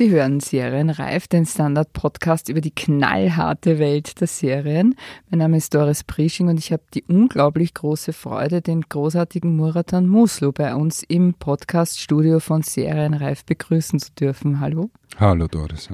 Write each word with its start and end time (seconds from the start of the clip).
Sie 0.00 0.08
hören 0.08 0.40
Serienreif, 0.40 1.28
den 1.28 1.44
Standard-Podcast 1.44 2.48
über 2.48 2.62
die 2.62 2.70
knallharte 2.70 3.78
Welt 3.78 4.18
der 4.18 4.28
Serien. 4.28 4.94
Mein 5.28 5.40
Name 5.40 5.58
ist 5.58 5.74
Doris 5.74 6.04
Prisching 6.04 6.48
und 6.48 6.58
ich 6.58 6.72
habe 6.72 6.84
die 6.94 7.04
unglaublich 7.06 7.74
große 7.74 8.14
Freude, 8.14 8.62
den 8.62 8.80
großartigen 8.80 9.54
Muratan 9.54 10.08
Muslu 10.08 10.52
bei 10.52 10.74
uns 10.74 11.02
im 11.02 11.34
Podcast-Studio 11.34 12.40
von 12.40 12.62
Serienreif 12.62 13.44
begrüßen 13.44 13.98
zu 13.98 14.10
dürfen. 14.14 14.60
Hallo. 14.60 14.88
Hallo 15.18 15.46
Doris. 15.48 15.90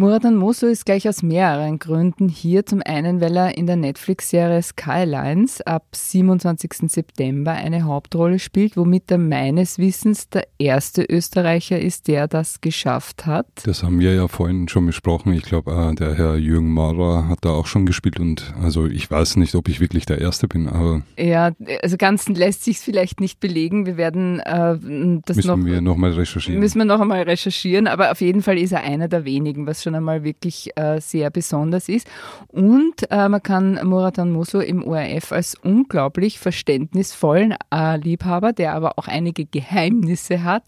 Muradan 0.00 0.36
Mosu 0.36 0.66
ist 0.66 0.86
gleich 0.86 1.08
aus 1.08 1.24
mehreren 1.24 1.80
Gründen 1.80 2.28
hier. 2.28 2.64
Zum 2.64 2.80
einen, 2.86 3.20
weil 3.20 3.36
er 3.36 3.58
in 3.58 3.66
der 3.66 3.74
Netflix-Serie 3.74 4.62
Skylines 4.62 5.60
ab 5.62 5.86
27. 5.90 6.88
September 6.88 7.50
eine 7.50 7.82
Hauptrolle 7.82 8.38
spielt, 8.38 8.76
womit 8.76 9.10
er 9.10 9.18
meines 9.18 9.76
Wissens 9.78 10.28
der 10.28 10.46
erste 10.56 11.02
Österreicher 11.02 11.80
ist, 11.80 12.06
der 12.06 12.28
das 12.28 12.60
geschafft 12.60 13.26
hat. 13.26 13.48
Das 13.64 13.82
haben 13.82 13.98
wir 13.98 14.14
ja 14.14 14.28
vorhin 14.28 14.68
schon 14.68 14.86
besprochen. 14.86 15.32
Ich 15.32 15.42
glaube, 15.42 15.72
äh, 15.72 15.92
der 15.96 16.14
Herr 16.14 16.36
Jürgen 16.36 16.72
Maurer 16.72 17.26
hat 17.26 17.38
da 17.40 17.48
auch 17.48 17.66
schon 17.66 17.84
gespielt 17.84 18.20
und 18.20 18.54
also 18.62 18.86
ich 18.86 19.10
weiß 19.10 19.34
nicht, 19.34 19.56
ob 19.56 19.68
ich 19.68 19.80
wirklich 19.80 20.06
der 20.06 20.20
Erste 20.20 20.46
bin, 20.46 20.68
aber. 20.68 21.02
Ja, 21.18 21.50
also 21.82 21.96
ganz 21.96 22.28
lässt 22.28 22.62
sich 22.62 22.78
vielleicht 22.78 23.18
nicht 23.18 23.40
belegen. 23.40 23.84
Wir 23.84 23.96
werden 23.96 24.38
äh, 24.38 24.78
das 25.26 25.38
müssen 25.38 25.48
noch. 25.48 25.56
Müssen 25.56 25.72
wir 25.72 25.80
nochmal 25.80 26.12
recherchieren. 26.12 26.60
Müssen 26.60 26.78
wir 26.78 26.84
noch 26.84 27.00
einmal 27.00 27.22
recherchieren, 27.22 27.88
aber 27.88 28.12
auf 28.12 28.20
jeden 28.20 28.42
Fall 28.42 28.58
ist 28.58 28.70
er 28.70 28.84
einer 28.84 29.08
der 29.08 29.24
wenigen, 29.24 29.66
was 29.66 29.82
schon 29.82 29.87
schon 29.88 29.94
einmal 29.94 30.22
wirklich 30.22 30.70
äh, 30.76 31.00
sehr 31.00 31.30
besonders 31.30 31.88
ist. 31.88 32.06
Und 32.48 33.10
äh, 33.10 33.28
man 33.28 33.42
kann 33.42 33.80
Muratan 33.84 34.30
Moso 34.30 34.60
im 34.60 34.86
ORF 34.86 35.32
als 35.32 35.54
unglaublich 35.54 36.38
verständnisvollen 36.38 37.54
äh, 37.74 37.96
Liebhaber, 37.96 38.52
der 38.52 38.74
aber 38.74 38.98
auch 38.98 39.08
einige 39.08 39.46
Geheimnisse 39.46 40.44
hat, 40.44 40.64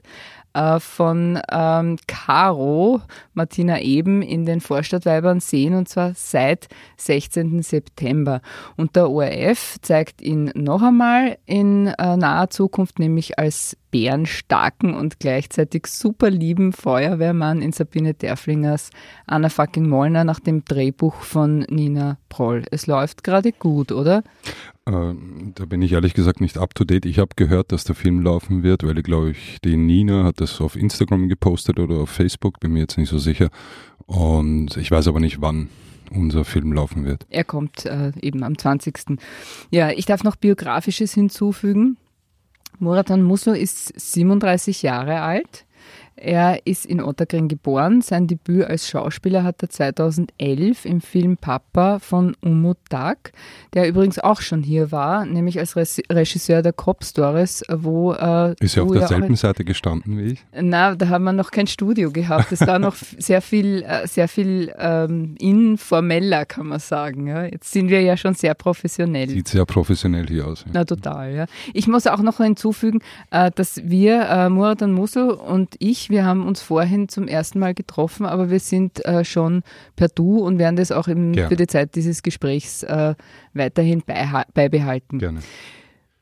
äh, 0.54 0.80
von 0.80 1.40
ähm, 1.50 1.96
Caro 2.06 3.00
Martina 3.34 3.80
Eben 3.80 4.22
in 4.22 4.46
den 4.46 4.60
Vorstadtweibern 4.60 5.40
sehen 5.40 5.74
und 5.74 5.88
zwar 5.88 6.12
seit 6.14 6.68
16. 6.96 7.62
September. 7.62 8.40
Und 8.76 8.96
der 8.96 9.10
ORF 9.10 9.76
zeigt 9.82 10.22
ihn 10.22 10.50
noch 10.54 10.82
einmal 10.82 11.38
in 11.46 11.86
äh, 11.86 12.16
naher 12.16 12.50
Zukunft, 12.50 12.98
nämlich 12.98 13.38
als 13.38 13.76
bärenstarken 13.90 14.94
und 14.94 15.18
gleichzeitig 15.18 15.86
super 15.86 16.30
lieben 16.30 16.72
Feuerwehrmann 16.72 17.60
in 17.60 17.72
Sabine 17.72 18.14
Derflingers 18.14 18.90
Anna 19.26 19.48
fucking 19.48 19.88
Mollner 19.88 20.24
nach 20.24 20.40
dem 20.40 20.64
Drehbuch 20.64 21.16
von 21.16 21.60
Nina 21.68 22.18
Proll. 22.28 22.64
Es 22.70 22.86
läuft 22.86 23.24
gerade 23.24 23.52
gut, 23.52 23.92
oder? 23.92 24.22
Äh, 24.90 25.14
da 25.54 25.66
bin 25.66 25.82
ich 25.82 25.92
ehrlich 25.92 26.14
gesagt 26.14 26.40
nicht 26.40 26.58
up 26.58 26.74
to 26.74 26.84
date. 26.84 27.06
Ich 27.06 27.18
habe 27.18 27.30
gehört, 27.36 27.72
dass 27.72 27.84
der 27.84 27.94
Film 27.94 28.22
laufen 28.22 28.62
wird, 28.62 28.82
weil 28.82 28.98
ich 28.98 29.04
glaube 29.04 29.30
ich, 29.30 29.60
die 29.64 29.76
Nina 29.76 30.24
hat 30.24 30.40
das 30.40 30.60
auf 30.60 30.76
Instagram 30.76 31.28
gepostet 31.28 31.78
oder 31.78 31.96
auf 31.96 32.10
Facebook, 32.10 32.60
bin 32.60 32.72
mir 32.72 32.80
jetzt 32.80 32.98
nicht 32.98 33.08
so 33.08 33.18
sicher. 33.18 33.50
Und 34.06 34.76
ich 34.76 34.90
weiß 34.90 35.06
aber 35.08 35.20
nicht, 35.20 35.40
wann 35.40 35.68
unser 36.10 36.44
Film 36.44 36.72
laufen 36.72 37.04
wird. 37.04 37.24
Er 37.30 37.44
kommt 37.44 37.86
äh, 37.86 38.12
eben 38.20 38.42
am 38.42 38.58
20. 38.58 39.18
Ja, 39.70 39.90
ich 39.90 40.06
darf 40.06 40.24
noch 40.24 40.34
Biografisches 40.34 41.14
hinzufügen. 41.14 41.96
Muratan 42.80 43.22
Musso 43.22 43.52
ist 43.52 43.92
37 44.00 44.82
Jahre 44.82 45.20
alt. 45.20 45.66
Er 46.22 46.66
ist 46.66 46.84
in 46.84 47.02
Ottergring 47.02 47.48
geboren. 47.48 48.02
Sein 48.02 48.26
Debüt 48.26 48.64
als 48.64 48.86
Schauspieler 48.86 49.42
hat 49.42 49.62
er 49.62 49.70
2011 49.70 50.84
im 50.84 51.00
Film 51.00 51.38
Papa 51.38 51.98
von 51.98 52.36
Umut 52.42 52.76
Dag, 52.90 53.32
der 53.72 53.88
übrigens 53.88 54.18
auch 54.18 54.42
schon 54.42 54.62
hier 54.62 54.92
war, 54.92 55.24
nämlich 55.24 55.58
als 55.58 55.76
Regisseur 55.76 56.60
der 56.60 56.74
Cop 56.74 57.04
Stories, 57.04 57.62
wo 57.70 58.12
äh, 58.12 58.54
ist 58.60 58.76
er 58.76 58.82
auf 58.82 58.92
derselben 58.92 59.34
Seite 59.34 59.64
gestanden 59.64 60.18
wie 60.18 60.32
ich? 60.32 60.44
Na, 60.60 60.94
da 60.94 61.08
haben 61.08 61.24
wir 61.24 61.32
noch 61.32 61.50
kein 61.50 61.66
Studio 61.66 62.10
gehabt. 62.10 62.52
Es 62.52 62.60
war 62.66 62.78
noch 62.78 62.96
sehr 63.18 63.40
viel, 63.40 63.82
äh, 63.82 64.06
sehr 64.06 64.28
viel 64.28 64.74
ähm, 64.78 65.36
informeller, 65.38 66.44
kann 66.44 66.66
man 66.66 66.80
sagen. 66.80 67.28
Ja. 67.28 67.44
Jetzt 67.44 67.72
sind 67.72 67.88
wir 67.88 68.02
ja 68.02 68.18
schon 68.18 68.34
sehr 68.34 68.52
professionell. 68.52 69.30
Sieht 69.30 69.48
sehr 69.48 69.64
professionell 69.64 70.26
hier 70.26 70.46
aus. 70.46 70.64
Ja. 70.66 70.70
Na 70.74 70.84
total. 70.84 71.34
Ja. 71.34 71.46
Ich 71.72 71.88
muss 71.88 72.06
auch 72.06 72.20
noch 72.20 72.36
hinzufügen, 72.36 73.00
äh, 73.30 73.50
dass 73.54 73.80
wir 73.84 74.28
äh, 74.28 74.50
Murat 74.50 74.82
Musu 74.82 75.32
und 75.32 75.76
ich 75.78 76.09
wir 76.10 76.24
haben 76.24 76.46
uns 76.46 76.60
vorhin 76.60 77.08
zum 77.08 77.28
ersten 77.28 77.58
Mal 77.58 77.74
getroffen, 77.74 78.26
aber 78.26 78.50
wir 78.50 78.60
sind 78.60 79.04
äh, 79.04 79.24
schon 79.24 79.62
per 79.96 80.08
Du 80.08 80.38
und 80.38 80.58
werden 80.58 80.76
das 80.76 80.92
auch 80.92 81.08
im, 81.08 81.34
für 81.34 81.56
die 81.56 81.66
Zeit 81.66 81.94
dieses 81.94 82.22
Gesprächs 82.22 82.82
äh, 82.82 83.14
weiterhin 83.54 84.02
beibehalten. 84.54 85.18
Gerne. 85.18 85.40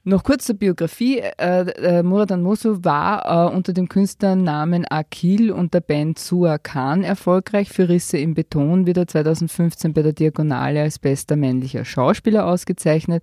Noch 0.08 0.24
kurz 0.24 0.46
zur 0.46 0.54
Biografie. 0.54 1.18
Äh, 1.18 1.70
äh, 1.70 2.02
Muradan 2.02 2.42
Mosu 2.42 2.82
war 2.82 3.50
äh, 3.50 3.54
unter 3.54 3.74
dem 3.74 3.90
Künstlernamen 3.90 4.86
Akil 4.86 5.52
und 5.52 5.74
der 5.74 5.82
Band 5.82 6.18
Sua 6.18 6.56
Khan 6.56 7.04
erfolgreich. 7.04 7.68
Für 7.68 7.90
Risse 7.90 8.16
im 8.16 8.32
Beton 8.32 8.86
wieder 8.86 9.06
2015 9.06 9.92
bei 9.92 10.00
der 10.00 10.14
Diagonale 10.14 10.80
als 10.80 10.98
bester 10.98 11.36
männlicher 11.36 11.84
Schauspieler 11.84 12.46
ausgezeichnet. 12.46 13.22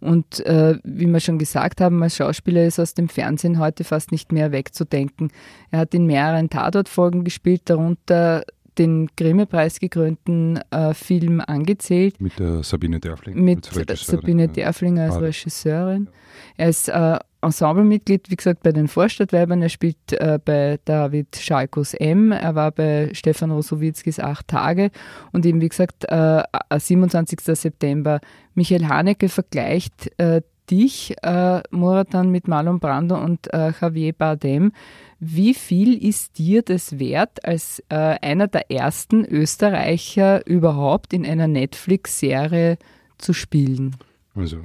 Und 0.00 0.40
äh, 0.46 0.78
wie 0.84 1.06
wir 1.06 1.20
schon 1.20 1.38
gesagt 1.38 1.82
haben, 1.82 2.02
als 2.02 2.16
Schauspieler 2.16 2.64
ist 2.64 2.80
aus 2.80 2.94
dem 2.94 3.10
Fernsehen 3.10 3.58
heute 3.58 3.84
fast 3.84 4.10
nicht 4.10 4.32
mehr 4.32 4.52
wegzudenken. 4.52 5.30
Er 5.70 5.80
hat 5.80 5.92
in 5.92 6.06
mehreren 6.06 6.48
Tatortfolgen 6.48 7.24
gespielt, 7.24 7.62
darunter 7.66 8.42
den 8.78 9.08
Grimme-Preis 9.16 9.80
gekrönten 9.80 10.60
äh, 10.70 10.94
Film 10.94 11.42
angezählt. 11.46 12.20
Mit 12.20 12.38
der 12.38 12.62
Sabine 12.62 13.00
Derfling. 13.00 13.42
Mit 13.42 13.66
Sabine 13.66 14.48
Derflinger 14.48 15.04
als 15.04 15.20
Regisseurin. 15.20 16.08
Er 16.56 16.68
ist 16.68 16.88
äh, 16.88 17.18
Ensemblemitglied, 17.42 18.30
wie 18.30 18.36
gesagt, 18.36 18.62
bei 18.62 18.72
den 18.72 18.88
Vorstadtweibern. 18.88 19.62
Er 19.62 19.68
spielt 19.68 20.12
äh, 20.12 20.38
bei 20.42 20.78
David 20.84 21.36
Schalkos 21.36 21.92
M. 21.94 22.30
Er 22.32 22.54
war 22.54 22.70
bei 22.70 23.10
Stefan 23.12 23.50
Rosowitzkis 23.50 24.20
Acht 24.20 24.48
Tage. 24.48 24.90
Und 25.32 25.44
eben, 25.44 25.60
wie 25.60 25.68
gesagt, 25.68 26.04
äh, 26.08 26.42
27. 26.74 27.40
September. 27.40 28.20
Michael 28.54 28.86
Haneke 28.86 29.28
vergleicht 29.28 30.12
äh, 30.18 30.42
dich, 30.70 31.14
äh, 31.22 31.62
Muratan, 31.70 32.30
mit 32.30 32.48
Marlon 32.48 32.80
Brando 32.80 33.16
und 33.16 33.52
äh, 33.52 33.72
Javier 33.80 34.12
Bardem. 34.12 34.72
Wie 35.18 35.54
viel 35.54 35.94
ist 36.02 36.38
dir 36.38 36.62
das 36.62 36.98
wert, 36.98 37.44
als 37.44 37.82
äh, 37.88 37.94
einer 37.94 38.48
der 38.48 38.70
ersten 38.70 39.24
Österreicher 39.24 40.46
überhaupt 40.46 41.12
in 41.12 41.24
einer 41.24 41.46
Netflix-Serie 41.46 42.78
zu 43.18 43.32
spielen? 43.32 43.96
Also, 44.34 44.58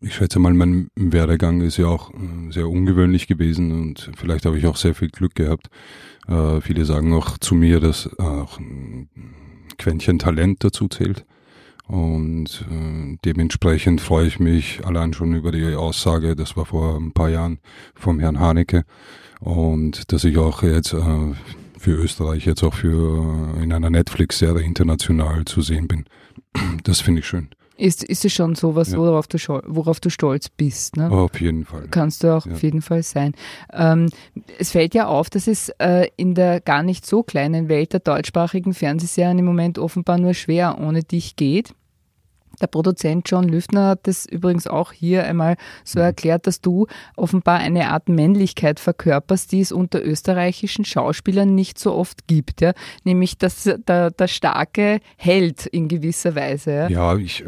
ich 0.00 0.14
schätze 0.14 0.38
mal, 0.38 0.54
mein 0.54 0.88
Werdegang 0.94 1.60
ist 1.60 1.76
ja 1.76 1.86
auch 1.86 2.12
äh, 2.14 2.50
sehr 2.50 2.68
ungewöhnlich 2.68 3.26
gewesen 3.26 3.72
und 3.72 4.10
vielleicht 4.16 4.46
habe 4.46 4.58
ich 4.58 4.66
auch 4.66 4.76
sehr 4.76 4.94
viel 4.94 5.10
Glück 5.10 5.34
gehabt. 5.34 5.68
Äh, 6.28 6.60
viele 6.60 6.84
sagen 6.84 7.12
auch 7.12 7.38
zu 7.38 7.54
mir, 7.54 7.80
dass 7.80 8.18
auch 8.18 8.58
ein 8.58 9.08
Quäntchen 9.78 10.18
Talent 10.18 10.64
dazu 10.64 10.88
zählt. 10.88 11.26
Und 11.86 12.64
äh, 12.70 13.16
dementsprechend 13.24 14.00
freue 14.00 14.26
ich 14.26 14.40
mich 14.40 14.84
allein 14.84 15.12
schon 15.12 15.34
über 15.34 15.52
die 15.52 15.74
Aussage, 15.74 16.34
das 16.34 16.56
war 16.56 16.66
vor 16.66 16.96
ein 16.96 17.12
paar 17.12 17.28
Jahren 17.28 17.58
vom 17.94 18.18
Herrn 18.18 18.40
Haneke, 18.40 18.84
und 19.38 20.12
dass 20.12 20.24
ich 20.24 20.38
auch 20.38 20.62
jetzt 20.62 20.94
äh, 20.94 21.34
für 21.78 21.92
Österreich 21.92 22.44
jetzt 22.46 22.64
auch 22.64 22.74
für 22.74 23.56
äh, 23.56 23.62
in 23.62 23.72
einer 23.72 23.90
Netflix-Serie 23.90 24.64
international 24.64 25.44
zu 25.44 25.62
sehen 25.62 25.86
bin. 25.86 26.04
Das 26.82 27.00
finde 27.00 27.20
ich 27.20 27.26
schön. 27.26 27.48
Ist, 27.78 28.04
ist 28.04 28.24
es 28.24 28.32
schon 28.32 28.54
sowas, 28.54 28.92
ja. 28.92 28.98
worauf, 28.98 29.26
du, 29.26 29.38
worauf 29.66 30.00
du 30.00 30.08
stolz 30.08 30.48
bist? 30.48 30.96
Ne? 30.96 31.10
Auf 31.10 31.38
jeden 31.40 31.64
Fall. 31.64 31.88
Kannst 31.90 32.24
du 32.24 32.34
auch 32.34 32.46
ja. 32.46 32.52
auf 32.52 32.62
jeden 32.62 32.80
Fall 32.80 33.02
sein. 33.02 33.32
Ähm, 33.72 34.08
es 34.58 34.70
fällt 34.70 34.94
ja 34.94 35.06
auf, 35.08 35.28
dass 35.28 35.46
es 35.46 35.68
äh, 35.78 36.08
in 36.16 36.34
der 36.34 36.60
gar 36.60 36.82
nicht 36.82 37.04
so 37.04 37.22
kleinen 37.22 37.68
Welt 37.68 37.92
der 37.92 38.00
deutschsprachigen 38.00 38.72
Fernsehserien 38.72 39.38
im 39.38 39.44
Moment 39.44 39.78
offenbar 39.78 40.18
nur 40.18 40.32
schwer 40.32 40.78
ohne 40.80 41.02
dich 41.02 41.36
geht. 41.36 41.74
Der 42.60 42.66
Produzent 42.66 43.28
John 43.30 43.48
Lüftner 43.48 43.88
hat 43.88 44.06
das 44.06 44.26
übrigens 44.26 44.66
auch 44.66 44.92
hier 44.92 45.24
einmal 45.24 45.56
so 45.84 45.98
mhm. 45.98 46.06
erklärt, 46.06 46.46
dass 46.46 46.60
du 46.60 46.86
offenbar 47.16 47.58
eine 47.58 47.90
Art 47.90 48.08
Männlichkeit 48.08 48.80
verkörperst, 48.80 49.52
die 49.52 49.60
es 49.60 49.72
unter 49.72 50.04
österreichischen 50.04 50.84
Schauspielern 50.84 51.54
nicht 51.54 51.78
so 51.78 51.94
oft 51.94 52.26
gibt, 52.26 52.60
ja? 52.60 52.72
nämlich 53.04 53.38
dass 53.38 53.64
der, 53.64 54.10
der 54.10 54.28
starke 54.28 55.00
Held 55.16 55.66
in 55.66 55.88
gewisser 55.88 56.34
Weise. 56.34 56.70
Ja, 56.70 56.88
ja 56.88 57.16
ich, 57.16 57.44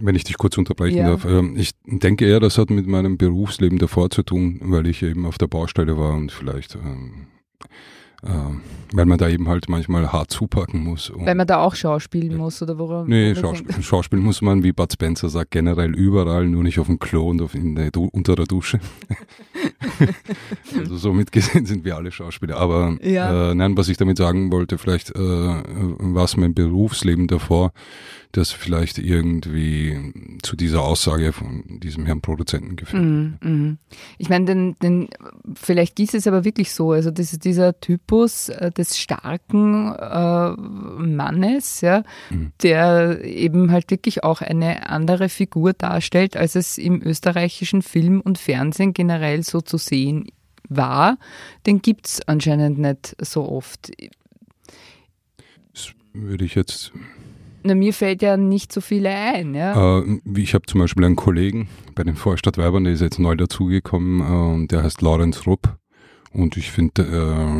wenn 0.00 0.14
ich 0.14 0.24
dich 0.24 0.36
kurz 0.38 0.58
unterbrechen 0.58 0.98
ja. 0.98 1.10
darf, 1.10 1.24
ähm, 1.24 1.56
ich 1.56 1.72
denke 1.84 2.26
eher, 2.26 2.40
das 2.40 2.58
hat 2.58 2.70
mit 2.70 2.86
meinem 2.86 3.16
Berufsleben 3.18 3.78
davor 3.78 4.10
zu 4.10 4.22
tun, 4.22 4.60
weil 4.62 4.86
ich 4.86 5.02
eben 5.02 5.26
auf 5.26 5.38
der 5.38 5.46
Baustelle 5.46 5.96
war 5.96 6.14
und 6.14 6.32
vielleicht 6.32 6.74
ähm, 6.74 7.28
äh, 7.62 7.66
weil 8.22 9.06
man 9.06 9.18
da 9.18 9.28
eben 9.28 9.48
halt 9.48 9.68
manchmal 9.68 10.12
hart 10.12 10.30
zupacken 10.30 10.82
muss. 10.82 11.12
Weil 11.14 11.34
man 11.34 11.46
da 11.46 11.58
auch 11.58 11.74
schauspielen 11.74 12.36
muss 12.36 12.62
oder 12.62 12.78
woran? 12.78 13.06
Nee, 13.08 13.34
Schausp 13.34 13.64
schauspielen 13.82 14.24
muss 14.24 14.42
man, 14.42 14.62
wie 14.62 14.72
Bud 14.72 14.92
Spencer 14.92 15.28
sagt, 15.28 15.50
generell 15.50 15.94
überall, 15.94 16.46
nur 16.46 16.62
nicht 16.62 16.78
auf 16.78 16.86
dem 16.86 16.98
Klo 16.98 17.28
und 17.28 17.42
auf 17.42 17.54
in 17.54 17.74
der 17.74 17.90
unter 17.96 18.36
der 18.36 18.46
Dusche. 18.46 18.80
also 20.78 20.96
somit 20.96 21.32
gesehen 21.32 21.66
sind 21.66 21.84
wir 21.84 21.96
alle 21.96 22.10
Schauspieler. 22.10 22.56
Aber 22.56 22.96
ja. 23.02 23.50
äh, 23.50 23.54
nein, 23.54 23.76
was 23.76 23.88
ich 23.88 23.96
damit 23.96 24.18
sagen 24.18 24.50
wollte, 24.52 24.78
vielleicht 24.78 25.10
äh, 25.14 25.18
war 25.18 26.24
es 26.24 26.36
mein 26.36 26.54
Berufsleben 26.54 27.26
davor, 27.26 27.72
das 28.36 28.52
vielleicht 28.52 28.98
irgendwie 28.98 30.38
zu 30.42 30.56
dieser 30.56 30.82
Aussage 30.82 31.32
von 31.32 31.80
diesem 31.80 32.06
Herrn 32.06 32.20
Produzenten 32.20 32.76
geführt. 32.76 33.02
Mhm, 33.02 33.38
mhm. 33.40 33.78
Ich 34.18 34.28
meine, 34.28 34.44
den, 34.44 34.78
den, 34.80 35.08
vielleicht 35.54 35.98
ist 36.00 36.14
es 36.14 36.26
aber 36.26 36.44
wirklich 36.44 36.72
so, 36.72 36.92
also 36.92 37.10
das 37.10 37.32
ist 37.32 37.44
dieser 37.44 37.80
Typus 37.80 38.48
äh, 38.48 38.70
des 38.70 38.98
starken 38.98 39.94
äh, 39.94 40.50
Mannes, 40.50 41.80
ja, 41.80 42.02
mhm. 42.30 42.52
der 42.62 43.24
eben 43.24 43.72
halt 43.72 43.90
wirklich 43.90 44.24
auch 44.24 44.40
eine 44.40 44.88
andere 44.88 45.28
Figur 45.28 45.72
darstellt, 45.72 46.36
als 46.36 46.54
es 46.54 46.78
im 46.78 47.02
österreichischen 47.02 47.82
Film 47.82 48.20
und 48.20 48.38
Fernsehen 48.38 48.92
generell 48.92 49.42
so 49.42 49.60
zu 49.60 49.78
sehen 49.78 50.26
war, 50.68 51.18
den 51.66 51.80
gibt 51.80 52.06
es 52.06 52.28
anscheinend 52.28 52.78
nicht 52.78 53.16
so 53.20 53.48
oft. 53.48 53.90
Das 55.72 55.92
würde 56.12 56.44
ich 56.44 56.54
jetzt 56.54 56.92
na, 57.66 57.74
mir 57.74 57.92
fällt 57.92 58.22
ja 58.22 58.36
nicht 58.36 58.72
so 58.72 58.80
viele 58.80 59.10
ein. 59.10 59.54
Ja? 59.54 60.00
Äh, 60.00 60.20
ich 60.36 60.54
habe 60.54 60.66
zum 60.66 60.80
Beispiel 60.80 61.04
einen 61.04 61.16
Kollegen 61.16 61.68
bei 61.94 62.04
den 62.04 62.14
Vorstadtweibern, 62.14 62.84
der 62.84 62.92
ist 62.92 63.00
jetzt 63.00 63.18
neu 63.18 63.34
dazugekommen 63.34 64.20
äh, 64.20 64.54
und 64.54 64.72
der 64.72 64.82
heißt 64.82 65.02
Lorenz 65.02 65.46
Rupp. 65.46 65.76
Und 66.32 66.58
ich 66.58 66.70
finde 66.70 67.02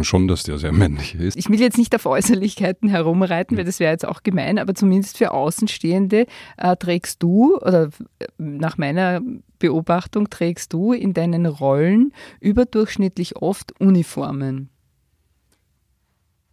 äh, 0.00 0.04
schon, 0.04 0.28
dass 0.28 0.42
der 0.42 0.58
sehr 0.58 0.72
männlich 0.72 1.14
ist. 1.14 1.36
Ich 1.36 1.48
will 1.48 1.60
jetzt 1.60 1.78
nicht 1.78 1.94
auf 1.94 2.06
Äußerlichkeiten 2.06 2.88
herumreiten, 2.88 3.56
weil 3.56 3.64
das 3.64 3.80
wäre 3.80 3.92
jetzt 3.92 4.06
auch 4.06 4.22
gemein, 4.22 4.58
aber 4.58 4.74
zumindest 4.74 5.18
für 5.18 5.32
Außenstehende 5.32 6.26
äh, 6.58 6.76
trägst 6.76 7.22
du, 7.22 7.56
oder 7.56 7.90
äh, 8.18 8.26
nach 8.38 8.76
meiner 8.78 9.22
Beobachtung 9.58 10.28
trägst 10.30 10.72
du 10.72 10.92
in 10.92 11.14
deinen 11.14 11.46
Rollen 11.46 12.12
überdurchschnittlich 12.40 13.36
oft 13.36 13.80
Uniformen. 13.80 14.68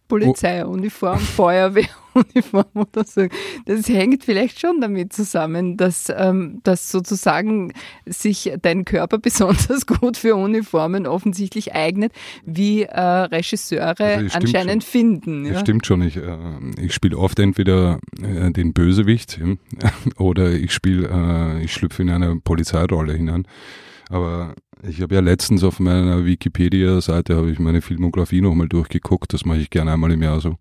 Polizeiuniform, 0.08 1.18
Feuerwehruniform 1.18 2.64
oder 2.74 3.04
so. 3.04 3.26
Das 3.64 3.88
hängt 3.88 4.22
vielleicht 4.24 4.60
schon 4.60 4.80
damit 4.80 5.12
zusammen, 5.12 5.76
dass, 5.76 6.12
ähm, 6.14 6.60
dass 6.62 6.90
sozusagen 6.90 7.72
sich 8.04 8.52
dein 8.60 8.84
Körper 8.84 9.18
besonders 9.24 9.86
gut 9.86 10.16
für 10.16 10.36
Uniformen 10.36 11.06
offensichtlich 11.06 11.74
eignet, 11.74 12.12
wie 12.44 12.82
äh, 12.82 13.00
Regisseure 13.00 14.04
also 14.04 14.36
anscheinend 14.36 14.84
schon. 14.84 14.90
finden. 14.90 15.44
Ja? 15.46 15.52
Das 15.54 15.60
stimmt 15.62 15.86
schon. 15.86 16.02
Ich, 16.02 16.16
äh, 16.16 16.36
ich 16.78 16.92
spiele 16.92 17.16
oft 17.16 17.38
entweder 17.38 17.98
äh, 18.20 18.50
den 18.50 18.74
Bösewicht 18.74 19.40
oder 20.16 20.52
ich 20.52 20.72
spiele, 20.72 21.08
äh, 21.08 21.64
ich 21.64 21.72
schlüpfe 21.72 22.02
in 22.02 22.10
eine 22.10 22.36
Polizeirolle 22.36 23.14
hinein. 23.14 23.46
Aber 24.10 24.54
ich 24.88 25.00
habe 25.00 25.14
ja 25.14 25.20
letztens 25.20 25.64
auf 25.64 25.80
meiner 25.80 26.24
Wikipedia-Seite 26.24 27.36
habe 27.36 27.50
ich 27.50 27.58
meine 27.58 27.82
Filmografie 27.82 28.40
nochmal 28.40 28.68
durchgeguckt. 28.68 29.32
Das 29.32 29.44
mache 29.44 29.58
ich 29.58 29.70
gerne 29.70 29.92
einmal 29.92 30.12
im 30.12 30.22
Jahr 30.22 30.40
so. 30.40 30.56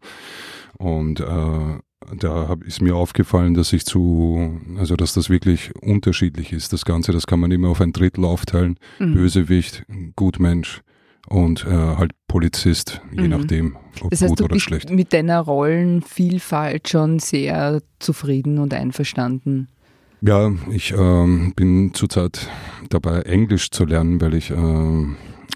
Und 0.77 1.19
äh, 1.19 1.79
da 2.17 2.47
hab, 2.47 2.63
ist 2.63 2.81
mir 2.81 2.95
aufgefallen, 2.95 3.53
dass 3.53 3.73
ich 3.73 3.85
zu, 3.85 4.59
also 4.77 4.95
dass 4.95 5.13
das 5.13 5.29
wirklich 5.29 5.73
unterschiedlich 5.81 6.53
ist. 6.53 6.73
Das 6.73 6.85
Ganze, 6.85 7.11
das 7.11 7.27
kann 7.27 7.39
man 7.39 7.51
immer 7.51 7.69
auf 7.69 7.81
ein 7.81 7.93
Drittel 7.93 8.25
aufteilen. 8.25 8.77
Mhm. 8.99 9.13
Bösewicht, 9.13 9.85
Gutmensch 10.15 10.81
und 11.27 11.65
äh, 11.65 11.69
halt 11.69 12.11
Polizist, 12.27 13.01
je 13.11 13.23
mhm. 13.23 13.29
nachdem, 13.29 13.77
ob 14.01 14.11
das 14.11 14.21
heißt, 14.21 14.29
gut 14.29 14.41
oder 14.41 14.59
schlecht. 14.59 14.89
Mit 14.89 15.13
deiner 15.13 15.39
Rollenvielfalt 15.39 16.89
schon 16.89 17.19
sehr 17.19 17.81
zufrieden 17.99 18.59
und 18.59 18.73
einverstanden. 18.73 19.69
Ja, 20.25 20.53
ich 20.71 20.93
ähm, 20.97 21.51
bin 21.53 21.93
zurzeit 21.93 22.47
dabei, 22.89 23.23
Englisch 23.23 23.71
zu 23.71 23.83
lernen, 23.83 24.21
weil 24.21 24.35
ich, 24.35 24.51
äh, 24.51 25.05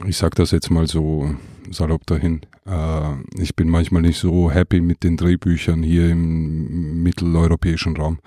ich 0.05 0.17
sage 0.17 0.35
das 0.35 0.51
jetzt 0.51 0.69
mal 0.69 0.87
so 0.87 1.33
salopp 1.71 2.05
dahin, 2.05 2.41
äh, 2.65 3.13
ich 3.41 3.55
bin 3.55 3.69
manchmal 3.69 4.01
nicht 4.01 4.17
so 4.17 4.51
happy 4.51 4.81
mit 4.81 5.05
den 5.05 5.15
Drehbüchern 5.15 5.83
hier 5.83 6.09
im 6.09 7.01
mitteleuropäischen 7.01 7.95
Raum. 7.95 8.19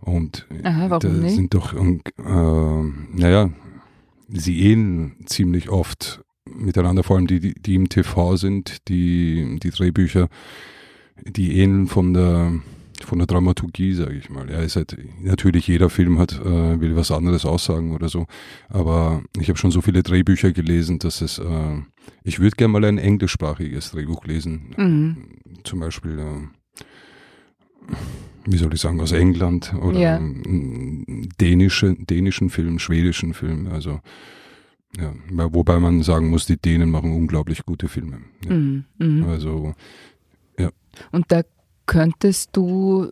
Und 0.00 0.46
Aha, 0.64 0.90
warum 0.90 1.00
da 1.00 1.08
nicht? 1.08 1.34
sind 1.34 1.54
doch, 1.54 1.72
äh, 1.72 2.82
naja, 3.14 3.48
sie 4.28 4.70
ähneln 4.70 5.16
ziemlich 5.24 5.70
oft 5.70 6.20
miteinander, 6.44 7.04
vor 7.04 7.16
allem 7.16 7.26
die, 7.26 7.40
die, 7.40 7.54
die 7.54 7.74
im 7.74 7.88
TV 7.88 8.36
sind, 8.36 8.86
die, 8.88 9.58
die 9.62 9.70
Drehbücher, 9.70 10.28
die 11.24 11.58
ähneln 11.58 11.86
von 11.86 12.12
der 12.12 12.52
von 13.04 13.18
der 13.18 13.26
Dramaturgie, 13.26 13.92
sage 13.94 14.14
ich 14.14 14.30
mal. 14.30 14.50
Ja, 14.50 14.60
ist 14.60 14.76
halt, 14.76 14.96
natürlich 15.20 15.66
jeder 15.66 15.90
Film 15.90 16.18
hat, 16.18 16.40
äh, 16.40 16.80
will 16.80 16.96
was 16.96 17.10
anderes 17.10 17.44
aussagen 17.44 17.94
oder 17.94 18.08
so. 18.08 18.26
Aber 18.68 19.22
ich 19.38 19.48
habe 19.48 19.58
schon 19.58 19.70
so 19.70 19.80
viele 19.80 20.02
Drehbücher 20.02 20.52
gelesen, 20.52 20.98
dass 20.98 21.20
es, 21.20 21.38
äh, 21.38 21.78
ich 22.24 22.38
würde 22.38 22.56
gerne 22.56 22.72
mal 22.72 22.84
ein 22.84 22.98
englischsprachiges 22.98 23.90
Drehbuch 23.90 24.24
lesen. 24.24 24.74
Mhm. 24.76 25.16
Zum 25.64 25.80
Beispiel, 25.80 26.18
äh, 26.18 27.94
wie 28.46 28.56
soll 28.56 28.72
ich 28.74 28.80
sagen, 28.80 29.00
aus 29.00 29.12
England 29.12 29.74
oder 29.74 29.98
ja. 29.98 30.20
dänische, 31.40 31.94
dänischen 31.94 32.50
Film, 32.50 32.78
schwedischen 32.78 33.34
Film. 33.34 33.68
Also 33.68 34.00
ja, 34.98 35.12
wobei 35.52 35.78
man 35.78 36.02
sagen 36.02 36.28
muss, 36.30 36.46
die 36.46 36.56
Dänen 36.56 36.90
machen 36.90 37.12
unglaublich 37.12 37.64
gute 37.66 37.88
Filme. 37.88 38.20
Ja. 38.44 38.54
Mhm, 38.54 38.84
mh. 38.98 39.26
Also 39.28 39.74
ja. 40.58 40.70
Und 41.12 41.26
da 41.28 41.42
Könntest 41.86 42.50
du 42.52 43.10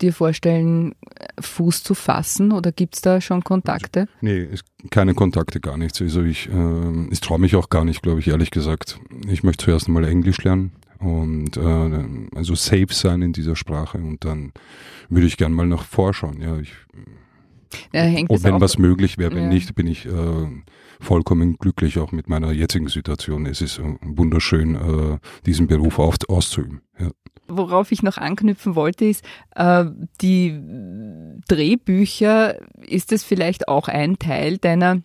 dir 0.00 0.12
vorstellen, 0.12 0.94
Fuß 1.40 1.82
zu 1.82 1.94
fassen 1.94 2.52
oder 2.52 2.72
gibt 2.72 2.96
es 2.96 3.02
da 3.02 3.20
schon 3.20 3.44
Kontakte? 3.44 4.08
Nee, 4.20 4.48
keine 4.90 5.14
Kontakte, 5.14 5.60
gar 5.60 5.76
nichts. 5.76 6.00
Also 6.00 6.22
ich, 6.22 6.48
äh, 6.48 7.08
ich 7.10 7.20
traue 7.20 7.38
mich 7.38 7.56
auch 7.56 7.68
gar 7.68 7.84
nicht, 7.84 8.02
glaube 8.02 8.20
ich, 8.20 8.28
ehrlich 8.28 8.50
gesagt. 8.50 8.98
Ich 9.28 9.42
möchte 9.42 9.66
zuerst 9.66 9.88
mal 9.88 10.04
Englisch 10.04 10.42
lernen 10.42 10.72
und 10.98 11.56
äh, 11.56 12.36
also 12.36 12.54
safe 12.54 12.92
sein 12.92 13.22
in 13.22 13.32
dieser 13.32 13.56
Sprache 13.56 13.98
und 13.98 14.24
dann 14.24 14.52
würde 15.08 15.26
ich 15.26 15.36
gern 15.36 15.52
mal 15.52 15.66
nach 15.66 15.84
vorschauen. 15.84 16.40
Ja, 16.40 16.58
ich, 16.58 16.72
ja, 17.92 18.04
und 18.28 18.44
wenn 18.44 18.60
was 18.60 18.78
möglich 18.78 19.18
wäre, 19.18 19.34
wenn 19.34 19.44
ja. 19.44 19.48
nicht, 19.48 19.74
bin 19.74 19.86
ich 19.86 20.06
äh, 20.06 20.46
vollkommen 21.00 21.56
glücklich 21.58 21.98
auch 21.98 22.12
mit 22.12 22.28
meiner 22.28 22.52
jetzigen 22.52 22.88
Situation. 22.88 23.46
Es 23.46 23.60
ist 23.60 23.80
wunderschön, 24.02 24.74
äh, 24.74 25.18
diesen 25.44 25.66
Beruf 25.66 25.98
auszuüben. 25.98 26.82
Ja 26.98 27.10
worauf 27.48 27.92
ich 27.92 28.02
noch 28.02 28.18
anknüpfen 28.18 28.74
wollte, 28.74 29.04
ist, 29.04 29.24
äh, 29.54 29.84
die 30.20 30.60
Drehbücher, 31.48 32.56
ist 32.82 33.12
es 33.12 33.24
vielleicht 33.24 33.68
auch 33.68 33.88
ein 33.88 34.18
Teil 34.18 34.58
deiner 34.58 35.02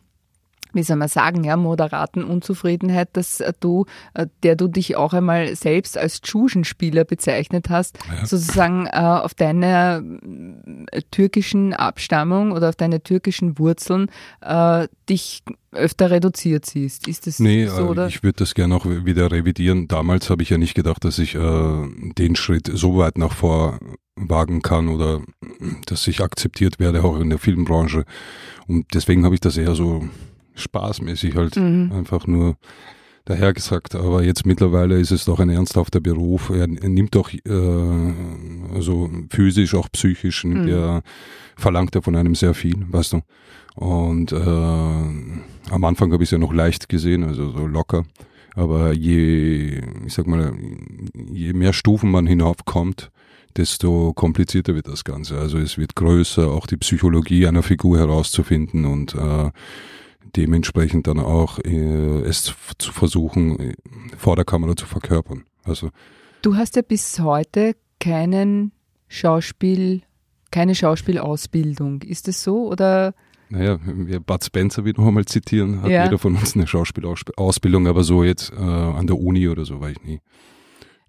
wie 0.74 0.84
soll 0.84 0.98
man 0.98 1.08
sagen, 1.08 1.44
ja, 1.44 1.58
moderaten 1.58 2.24
Unzufriedenheit, 2.24 3.10
dass 3.14 3.44
du, 3.60 3.86
äh, 4.14 4.28
der 4.44 4.56
du 4.56 4.68
dich 4.68 4.96
auch 4.96 5.14
einmal 5.14 5.56
selbst 5.56 5.98
als 5.98 6.22
Tschuschenspieler 6.22 7.04
bezeichnet 7.04 7.70
hast, 7.70 7.98
ja. 8.10 8.26
sozusagen 8.26 8.88
äh, 8.88 8.98
auf 8.98 9.34
deine 9.34 10.04
äh, 10.92 11.02
türkischen 11.12 11.74
Abstammung 11.74 12.52
oder 12.52 12.70
auf 12.70 12.76
deine 12.76 13.02
türkischen 13.02 13.60
Wurzeln 13.60 14.10
äh, 14.42 14.88
dich 15.10 15.44
öfter 15.72 16.12
reduziert 16.12 16.66
siehst. 16.66 17.08
Ist 17.08 17.28
das 17.28 17.40
nee, 17.40 17.66
so? 17.66 17.88
Oder? 17.88 18.08
ich 18.08 18.24
würde 18.24 18.38
das 18.38 18.54
gerne 18.54 18.75
auch 18.75 18.86
wieder 18.86 19.32
revidieren. 19.32 19.88
Damals 19.88 20.30
habe 20.30 20.44
ich 20.44 20.50
ja 20.50 20.58
nicht 20.58 20.75
gedacht, 20.75 21.04
dass 21.06 21.20
ich 21.20 21.36
äh, 21.36 21.88
den 22.18 22.36
Schritt 22.36 22.70
so 22.74 22.98
weit 22.98 23.18
nach 23.18 23.34
vor 23.34 23.80
wagen 24.16 24.62
kann 24.62 24.90
oder 24.90 25.22
dass 25.86 26.08
ich 26.08 26.22
akzeptiert 26.22 26.80
werde, 26.80 27.04
auch 27.04 27.20
in 27.20 27.30
der 27.30 27.40
Filmbranche. 27.40 28.06
Und 28.68 28.88
deswegen 28.94 29.25
habe 29.25 29.36
ich 29.36 29.42
das 29.42 29.58
eher 29.58 29.75
so 29.75 30.04
spaßmäßig 30.62 31.36
halt 31.36 31.58
mhm. 31.58 31.91
einfach 31.94 32.27
nur 32.27 32.56
dahergesagt. 33.25 33.96
Aber 33.96 34.24
jetzt 34.24 34.46
mittlerweile 34.46 35.00
ist 35.00 35.12
es 35.12 35.25
doch 35.25 35.39
ein 35.39 35.50
ernsthafter 35.50 36.00
Beruf. 36.00 36.50
Er, 36.50 36.62
er 36.62 36.89
nimmt 36.89 37.15
doch, 37.15 37.32
äh, 37.34 38.13
also 38.74 39.10
physisch, 39.30 39.75
auch 39.75 39.89
psychisch, 39.91 40.44
nimmt 40.44 40.65
mhm. 40.65 40.70
er, 40.70 41.01
verlangt 41.56 41.96
er 41.96 42.01
von 42.01 42.15
einem 42.15 42.36
sehr 42.36 42.53
viel, 42.53 42.86
weißt 42.89 43.13
du. 43.13 43.22
Und 43.75 44.32
äh, 44.32 44.36
am 44.36 45.84
Anfang 45.84 46.12
habe 46.12 46.24
ich 46.24 46.27
es 46.27 46.32
ja 46.32 46.38
noch 46.38 46.53
leicht 46.53 46.89
gesehen, 46.89 47.24
also 47.24 47.51
so 47.51 47.68
locker. 47.68 48.06
Aber 48.53 48.91
je, 48.91 49.82
ich 50.06 50.13
sag 50.13 50.27
mal, 50.27 50.53
je 51.32 51.53
mehr 51.53 51.72
Stufen 51.72 52.12
man 52.12 52.27
hinaufkommt, 52.27 53.12
desto 53.56 54.13
komplizierter 54.13 54.75
wird 54.75 54.88
das 54.88 55.03
Ganze. 55.03 55.38
Also 55.38 55.58
es 55.58 55.77
wird 55.77 55.96
größer, 55.96 56.50
auch 56.50 56.68
die 56.68 56.77
Psychologie 56.77 57.48
einer 57.48 57.63
Figur 57.63 57.98
herauszufinden 57.98 58.86
und 58.86 59.15
äh, 59.15 59.51
dementsprechend 60.36 61.08
dann 61.08 61.20
auch 61.20 61.60
äh, 61.60 62.22
es 62.22 62.54
zu 62.78 62.92
versuchen, 62.92 63.60
äh, 63.60 63.74
vor 64.18 64.36
der 64.36 64.46
Kamera 64.46 64.76
zu 64.76 64.86
verkörpern. 64.86 65.44
Also 65.64 65.90
du 66.42 66.56
hast 66.56 66.76
ja 66.76 66.82
bis 66.82 67.20
heute 67.20 67.76
keinen 68.00 68.72
Schauspiel, 69.08 70.02
keine 70.52 70.76
Schauspielausbildung. 70.76 72.02
Ist 72.02 72.28
das 72.28 72.44
so 72.44 72.68
oder? 72.68 73.14
Naja, 73.50 73.80
wir 73.84 74.22
Bud 74.22 74.44
Spencer 74.44 74.86
wieder 74.86 75.04
einmal 75.04 75.26
zitieren, 75.26 75.82
hat 75.82 75.92
ja. 75.92 76.06
jeder 76.06 76.18
von 76.18 76.36
uns 76.36 76.56
eine 76.56 76.68
Schauspielausbildung, 76.68 77.88
aber 77.88 78.04
so 78.04 78.24
jetzt 78.24 78.54
äh, 78.54 78.56
an 78.56 79.08
der 79.08 79.18
Uni 79.18 79.50
oder 79.50 79.66
so 79.66 79.82
war 79.82 79.90
ich 79.90 80.02
nie. 80.04 80.22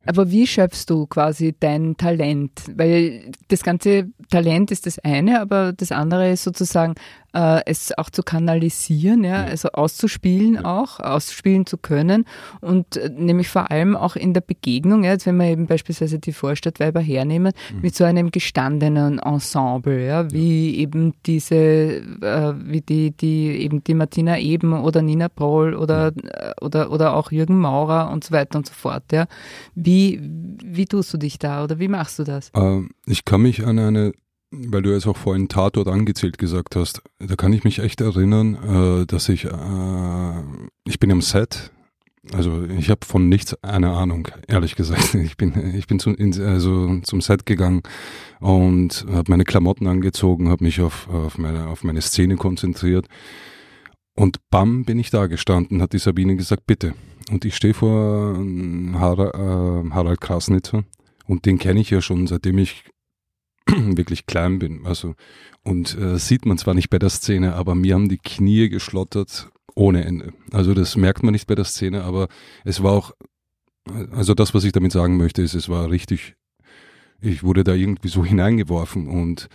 Aber 0.04 0.30
wie 0.30 0.46
schöpfst 0.46 0.86
du 0.88 1.06
quasi 1.06 1.54
dein 1.58 1.96
Talent? 1.96 2.64
Weil 2.74 3.30
das 3.48 3.62
ganze 3.62 4.10
Talent 4.30 4.72
ist 4.72 4.86
das 4.86 4.98
eine, 4.98 5.40
aber 5.40 5.72
das 5.72 5.92
andere 5.92 6.30
ist 6.30 6.42
sozusagen 6.42 6.94
äh, 7.34 7.60
es 7.66 7.96
auch 7.96 8.10
zu 8.10 8.22
kanalisieren, 8.22 9.24
ja, 9.24 9.44
also 9.44 9.70
auszuspielen 9.70 10.54
ja. 10.54 10.64
auch, 10.64 11.00
ausspielen 11.00 11.66
zu 11.66 11.78
können 11.78 12.24
und 12.60 12.96
äh, 12.96 13.10
nämlich 13.14 13.48
vor 13.48 13.70
allem 13.70 13.96
auch 13.96 14.16
in 14.16 14.34
der 14.34 14.40
Begegnung, 14.40 15.04
ja, 15.04 15.12
jetzt 15.12 15.26
wenn 15.26 15.36
wir 15.36 15.46
eben 15.46 15.66
beispielsweise 15.66 16.18
die 16.18 16.32
Vorstadtweiber 16.32 17.00
hernehmen, 17.00 17.52
mhm. 17.72 17.80
mit 17.80 17.94
so 17.94 18.04
einem 18.04 18.30
gestandenen 18.30 19.18
Ensemble, 19.18 20.06
ja, 20.06 20.30
wie 20.30 20.76
eben 20.76 21.14
diese, 21.26 21.54
äh, 21.54 22.54
wie 22.64 22.80
die, 22.80 23.10
die 23.12 23.62
eben 23.62 23.82
die 23.84 23.94
Martina 23.94 24.38
Eben 24.38 24.72
oder 24.72 25.02
Nina 25.02 25.28
Proll 25.28 25.74
oder, 25.74 26.12
mhm. 26.12 26.22
oder, 26.60 26.90
oder 26.90 27.14
auch 27.16 27.32
Jürgen 27.32 27.58
Maurer 27.58 28.10
und 28.10 28.24
so 28.24 28.32
weiter 28.32 28.58
und 28.58 28.66
so 28.66 28.74
fort, 28.74 29.04
ja. 29.12 29.26
Wie, 29.74 30.20
wie 30.64 30.86
tust 30.86 31.12
du 31.14 31.18
dich 31.18 31.38
da 31.38 31.64
oder 31.64 31.78
wie 31.78 31.88
machst 31.88 32.18
du 32.18 32.24
das? 32.24 32.50
Ähm, 32.54 32.90
ich 33.06 33.24
kann 33.24 33.42
mich 33.42 33.64
an 33.64 33.78
eine 33.78 34.12
weil 34.52 34.82
du 34.82 34.92
jetzt 34.92 35.06
auch 35.06 35.16
vorhin 35.16 35.48
Tatort 35.48 35.88
angezählt 35.88 36.38
gesagt 36.38 36.76
hast, 36.76 37.02
da 37.18 37.36
kann 37.36 37.52
ich 37.52 37.64
mich 37.64 37.78
echt 37.78 38.00
erinnern, 38.00 38.54
äh, 39.02 39.06
dass 39.06 39.28
ich, 39.28 39.46
äh, 39.46 40.42
ich 40.84 41.00
bin 41.00 41.10
am 41.10 41.22
Set, 41.22 41.72
also 42.32 42.64
ich 42.64 42.90
habe 42.90 43.04
von 43.04 43.28
nichts 43.28 43.56
eine 43.64 43.90
Ahnung, 43.90 44.28
ehrlich 44.46 44.76
gesagt. 44.76 45.14
Ich 45.22 45.36
bin, 45.36 45.74
ich 45.74 45.86
bin 45.86 45.98
zum, 45.98 46.16
also 46.44 47.00
zum 47.00 47.20
Set 47.20 47.46
gegangen 47.46 47.82
und 48.40 49.06
habe 49.10 49.30
meine 49.30 49.44
Klamotten 49.44 49.86
angezogen, 49.86 50.50
habe 50.50 50.64
mich 50.64 50.80
auf, 50.80 51.08
auf, 51.08 51.38
meine, 51.38 51.68
auf 51.68 51.82
meine 51.82 52.02
Szene 52.02 52.36
konzentriert 52.36 53.08
und 54.14 54.38
bam 54.50 54.84
bin 54.84 54.98
ich 54.98 55.10
da 55.10 55.26
gestanden, 55.26 55.80
hat 55.80 55.94
die 55.94 55.98
Sabine 55.98 56.36
gesagt, 56.36 56.66
bitte. 56.66 56.94
Und 57.30 57.44
ich 57.44 57.56
stehe 57.56 57.74
vor 57.74 58.34
ähm, 58.36 58.96
Harald, 58.98 59.34
äh, 59.34 59.90
Harald 59.94 60.20
Krasnitzer 60.20 60.84
und 61.26 61.46
den 61.46 61.58
kenne 61.58 61.80
ich 61.80 61.90
ja 61.90 62.02
schon, 62.02 62.26
seitdem 62.26 62.58
ich 62.58 62.84
wirklich 63.96 64.26
klein 64.26 64.58
bin. 64.58 64.86
Also 64.86 65.14
und 65.64 65.96
äh, 65.96 66.18
sieht 66.18 66.46
man 66.46 66.58
zwar 66.58 66.74
nicht 66.74 66.90
bei 66.90 66.98
der 66.98 67.10
Szene, 67.10 67.54
aber 67.54 67.74
mir 67.74 67.94
haben 67.94 68.08
die 68.08 68.18
Knie 68.18 68.68
geschlottert 68.68 69.50
ohne 69.74 70.04
Ende. 70.04 70.32
Also 70.50 70.74
das 70.74 70.96
merkt 70.96 71.22
man 71.22 71.32
nicht 71.32 71.46
bei 71.46 71.54
der 71.54 71.64
Szene, 71.64 72.02
aber 72.02 72.28
es 72.64 72.82
war 72.82 72.92
auch, 72.92 73.12
also 74.10 74.34
das, 74.34 74.54
was 74.54 74.64
ich 74.64 74.72
damit 74.72 74.92
sagen 74.92 75.16
möchte, 75.16 75.42
ist, 75.42 75.54
es 75.54 75.68
war 75.68 75.90
richtig. 75.90 76.34
Ich 77.20 77.42
wurde 77.44 77.64
da 77.64 77.74
irgendwie 77.74 78.08
so 78.08 78.24
hineingeworfen 78.24 79.08
und 79.08 79.48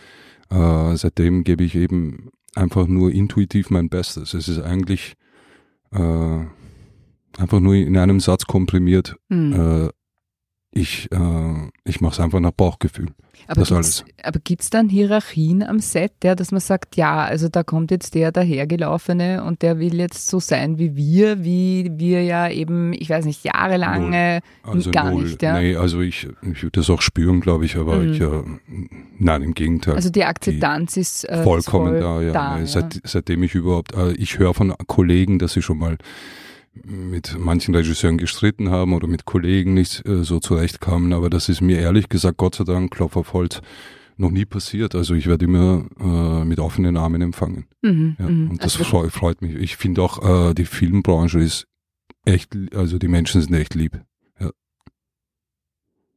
äh, 0.49 0.95
seitdem 0.95 1.43
gebe 1.43 1.63
ich 1.63 1.75
eben 1.75 2.29
einfach 2.55 2.87
nur 2.87 3.11
intuitiv 3.11 3.69
mein 3.69 3.89
Bestes. 3.89 4.33
Es 4.33 4.47
ist 4.47 4.59
eigentlich 4.59 5.13
äh, 5.91 6.39
einfach 7.37 7.59
nur 7.59 7.75
in 7.75 7.97
einem 7.97 8.19
Satz 8.19 8.45
komprimiert. 8.45 9.17
Mhm. 9.29 9.53
Äh, 9.53 9.89
ich, 10.77 11.11
äh, 11.11 11.69
ich 11.83 12.01
mache 12.01 12.13
es 12.13 12.19
einfach 12.19 12.39
nach 12.39 12.51
Bauchgefühl. 12.51 13.07
Aber 13.47 14.39
gibt 14.43 14.63
es 14.63 14.69
dann 14.69 14.89
Hierarchien 14.89 15.63
am 15.63 15.79
Set, 15.79 16.11
ja, 16.23 16.35
dass 16.35 16.51
man 16.51 16.59
sagt, 16.59 16.97
ja, 16.97 17.23
also 17.23 17.47
da 17.47 17.63
kommt 17.63 17.91
jetzt 17.91 18.13
der 18.13 18.31
dahergelaufene 18.31 19.43
und 19.43 19.61
der 19.61 19.79
will 19.79 19.95
jetzt 19.95 20.27
so 20.27 20.39
sein 20.39 20.77
wie 20.77 20.95
wir, 20.97 21.43
wie 21.43 21.91
wir 21.95 22.23
ja 22.23 22.49
eben, 22.49 22.93
ich 22.93 23.09
weiß 23.09 23.23
nicht, 23.25 23.45
jahrelange 23.45 24.41
also 24.63 24.91
gar 24.91 25.11
null. 25.11 25.23
nicht. 25.23 25.41
Ja. 25.41 25.59
Nee, 25.59 25.75
also 25.77 26.01
ich, 26.01 26.27
ich 26.41 26.63
würde 26.63 26.79
das 26.79 26.89
auch 26.89 27.01
spüren, 27.01 27.39
glaube 27.39 27.65
ich, 27.65 27.77
aber 27.77 27.97
mhm. 27.97 28.11
ich, 28.11 28.21
äh, 28.21 28.43
nein, 29.17 29.43
im 29.43 29.53
Gegenteil. 29.53 29.95
Also 29.95 30.09
die 30.09 30.25
Akzeptanz 30.25 30.95
die 30.95 31.01
ist 31.01 31.29
äh, 31.29 31.43
vollkommen 31.43 31.93
voll 31.93 31.99
da, 32.01 32.21
ja. 32.21 32.33
Da, 32.33 32.65
Seit, 32.65 32.95
ja. 32.95 33.01
Seitdem 33.05 33.43
ich 33.43 33.55
überhaupt, 33.55 33.93
äh, 33.93 34.11
ich 34.13 34.39
höre 34.39 34.53
von 34.53 34.73
Kollegen, 34.87 35.39
dass 35.39 35.53
sie 35.53 35.61
schon 35.61 35.77
mal 35.77 35.97
mit 36.85 37.37
manchen 37.37 37.75
Regisseuren 37.75 38.17
gestritten 38.17 38.69
haben 38.69 38.93
oder 38.93 39.07
mit 39.07 39.25
Kollegen 39.25 39.73
nicht 39.73 40.05
äh, 40.05 40.23
so 40.23 40.39
zurechtkamen, 40.39 41.13
aber 41.13 41.29
das 41.29 41.49
ist 41.49 41.61
mir 41.61 41.79
ehrlich 41.79 42.09
gesagt, 42.09 42.37
Gott 42.37 42.55
sei 42.55 42.63
Dank, 42.63 42.91
Klopf 42.91 43.15
auf 43.15 43.33
Holz, 43.33 43.61
noch 44.17 44.31
nie 44.31 44.45
passiert. 44.45 44.95
Also 44.95 45.13
ich 45.13 45.27
werde 45.27 45.45
immer 45.45 45.85
äh, 45.99 46.45
mit 46.45 46.59
offenen 46.59 46.97
Armen 46.97 47.21
empfangen. 47.21 47.67
Mhm, 47.81 48.15
ja, 48.19 48.27
mhm. 48.27 48.51
Und 48.51 48.63
das 48.63 48.77
also, 48.77 48.83
freut, 48.83 49.11
freut 49.11 49.41
mich. 49.41 49.55
Ich 49.55 49.77
finde 49.77 50.01
auch, 50.01 50.49
äh, 50.49 50.53
die 50.53 50.65
Filmbranche 50.65 51.39
ist 51.39 51.67
echt, 52.25 52.57
also 52.73 52.97
die 52.97 53.07
Menschen 53.07 53.41
sind 53.41 53.53
echt 53.53 53.75
lieb. 53.75 54.01
Ja. 54.39 54.51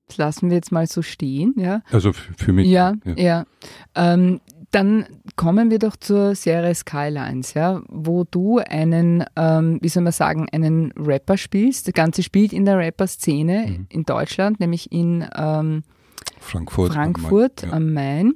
Das 0.07 0.17
lassen 0.17 0.49
wir 0.51 0.57
jetzt 0.57 0.73
mal 0.73 0.87
so 0.87 1.03
stehen, 1.03 1.55
ja. 1.57 1.83
Also 1.91 2.13
für 2.13 2.53
mich. 2.53 2.69
Ja, 2.69 2.95
ja. 3.05 3.15
ja. 3.17 3.47
Ähm, 3.95 4.41
dann 4.71 5.07
kommen 5.37 5.71
wir 5.71 5.79
doch 5.79 5.97
zur 5.97 6.35
Serie 6.35 6.75
Skylines, 6.75 7.55
ja, 7.55 7.83
wo 7.89 8.25
du 8.25 8.59
einen, 8.59 9.25
ähm, 9.37 9.79
wie 9.83 9.89
soll 9.89 10.03
man 10.03 10.13
sagen, 10.13 10.47
einen 10.53 10.93
Rapper 10.93 11.37
spielst. 11.37 11.89
Das 11.89 11.95
Ganze 11.95 12.23
spielt 12.23 12.53
in 12.53 12.65
der 12.65 12.79
Rapper-Szene 12.79 13.67
mhm. 13.67 13.87
in 13.89 14.05
Deutschland, 14.05 14.61
nämlich 14.61 14.93
in 14.93 15.27
ähm, 15.37 15.83
Frankfurt, 16.39 16.93
Frankfurt 16.93 17.65
am 17.65 17.71
Main. 17.71 17.73
Am 17.73 17.93
Main. 17.93 18.35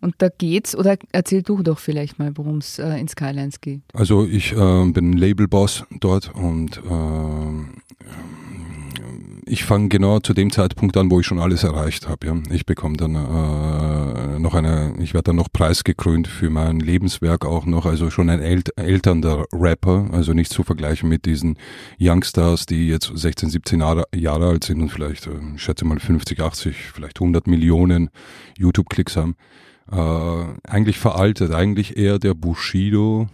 Und 0.00 0.14
da 0.18 0.28
geht's, 0.30 0.74
oder 0.74 0.96
erzähl 1.12 1.42
du 1.42 1.62
doch 1.62 1.78
vielleicht 1.78 2.18
mal, 2.18 2.32
worum 2.36 2.58
es 2.58 2.78
äh, 2.78 2.96
in 2.96 3.08
Skylines 3.08 3.60
geht. 3.60 3.82
Also 3.92 4.24
ich 4.24 4.52
äh, 4.52 4.90
bin 4.90 5.12
Labelboss 5.12 5.84
dort 6.00 6.34
und 6.34 6.78
äh, 6.78 7.80
ich 9.44 9.64
fange 9.64 9.88
genau 9.88 10.20
zu 10.20 10.32
dem 10.32 10.50
Zeitpunkt 10.50 10.96
an, 10.96 11.10
wo 11.10 11.20
ich 11.20 11.26
schon 11.26 11.38
alles 11.38 11.64
erreicht 11.64 12.08
habe. 12.08 12.26
Ja. 12.26 12.36
Ich 12.50 12.64
bekomme 12.64 12.96
dann 12.96 13.14
äh, 13.14 14.19
noch 14.40 14.54
eine, 14.54 14.94
ich 14.98 15.14
werde 15.14 15.24
dann 15.24 15.36
noch 15.36 15.52
preisgekrönt 15.52 16.28
für 16.28 16.50
mein 16.50 16.80
Lebenswerk 16.80 17.44
auch 17.44 17.66
noch, 17.66 17.86
also 17.86 18.10
schon 18.10 18.30
ein 18.30 18.40
ält 18.40 18.76
älternder 18.76 19.46
Rapper, 19.52 20.08
also 20.12 20.32
nicht 20.32 20.52
zu 20.52 20.62
vergleichen 20.62 21.08
mit 21.08 21.26
diesen 21.26 21.58
Youngstars, 22.00 22.66
die 22.66 22.88
jetzt 22.88 23.10
16, 23.14 23.50
17 23.50 23.80
Jahre, 23.80 24.04
Jahre 24.14 24.48
alt 24.48 24.64
sind 24.64 24.80
und 24.80 24.90
vielleicht, 24.90 25.26
äh, 25.26 25.30
ich 25.54 25.62
schätze 25.62 25.84
mal 25.84 25.98
50, 25.98 26.40
80, 26.40 26.76
vielleicht 26.76 27.20
100 27.20 27.46
Millionen 27.46 28.10
YouTube-Klicks 28.58 29.16
haben. 29.16 29.36
Äh, 29.90 30.68
eigentlich 30.68 30.98
veraltet, 30.98 31.52
eigentlich 31.52 31.96
eher 31.96 32.18
der 32.18 32.34
Bushido 32.34 33.28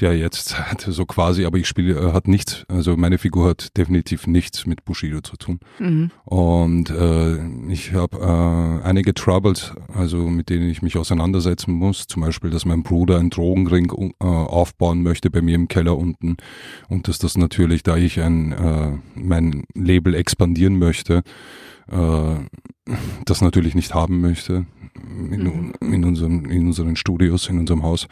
der 0.00 0.16
jetzt 0.16 0.58
hat 0.70 0.82
so 0.82 1.06
quasi, 1.06 1.44
aber 1.44 1.58
ich 1.58 1.66
spiele, 1.66 1.94
äh, 1.94 2.12
hat 2.12 2.28
nichts, 2.28 2.64
also 2.68 2.96
meine 2.96 3.18
Figur 3.18 3.50
hat 3.50 3.76
definitiv 3.76 4.26
nichts 4.26 4.66
mit 4.66 4.84
Bushido 4.84 5.20
zu 5.20 5.36
tun. 5.36 5.60
Mhm. 5.78 6.10
Und 6.24 6.90
äh, 6.90 7.38
ich 7.70 7.92
habe 7.92 8.18
äh, 8.18 8.86
einige 8.86 9.14
Troubles, 9.14 9.72
also 9.92 10.28
mit 10.28 10.50
denen 10.50 10.68
ich 10.68 10.82
mich 10.82 10.96
auseinandersetzen 10.96 11.72
muss. 11.72 12.06
Zum 12.06 12.22
Beispiel, 12.22 12.50
dass 12.50 12.64
mein 12.64 12.82
Bruder 12.82 13.18
einen 13.18 13.30
Drogenring 13.30 13.92
äh, 14.20 14.24
aufbauen 14.24 15.02
möchte 15.02 15.30
bei 15.30 15.42
mir 15.42 15.54
im 15.54 15.68
Keller 15.68 15.96
unten 15.96 16.36
und 16.88 17.08
dass 17.08 17.18
das 17.18 17.36
natürlich, 17.36 17.82
da 17.82 17.96
ich 17.96 18.20
ein 18.20 18.52
äh, 18.52 18.92
mein 19.14 19.64
Label 19.74 20.14
expandieren 20.14 20.78
möchte, 20.78 21.22
äh, 21.90 22.36
das 23.24 23.40
natürlich 23.40 23.74
nicht 23.74 23.94
haben 23.94 24.20
möchte 24.20 24.66
in, 25.30 25.42
mhm. 25.42 25.92
in, 25.92 26.04
unserem, 26.04 26.44
in 26.46 26.66
unseren 26.66 26.96
Studios, 26.96 27.48
in 27.48 27.58
unserem 27.58 27.82
Haus. 27.82 28.08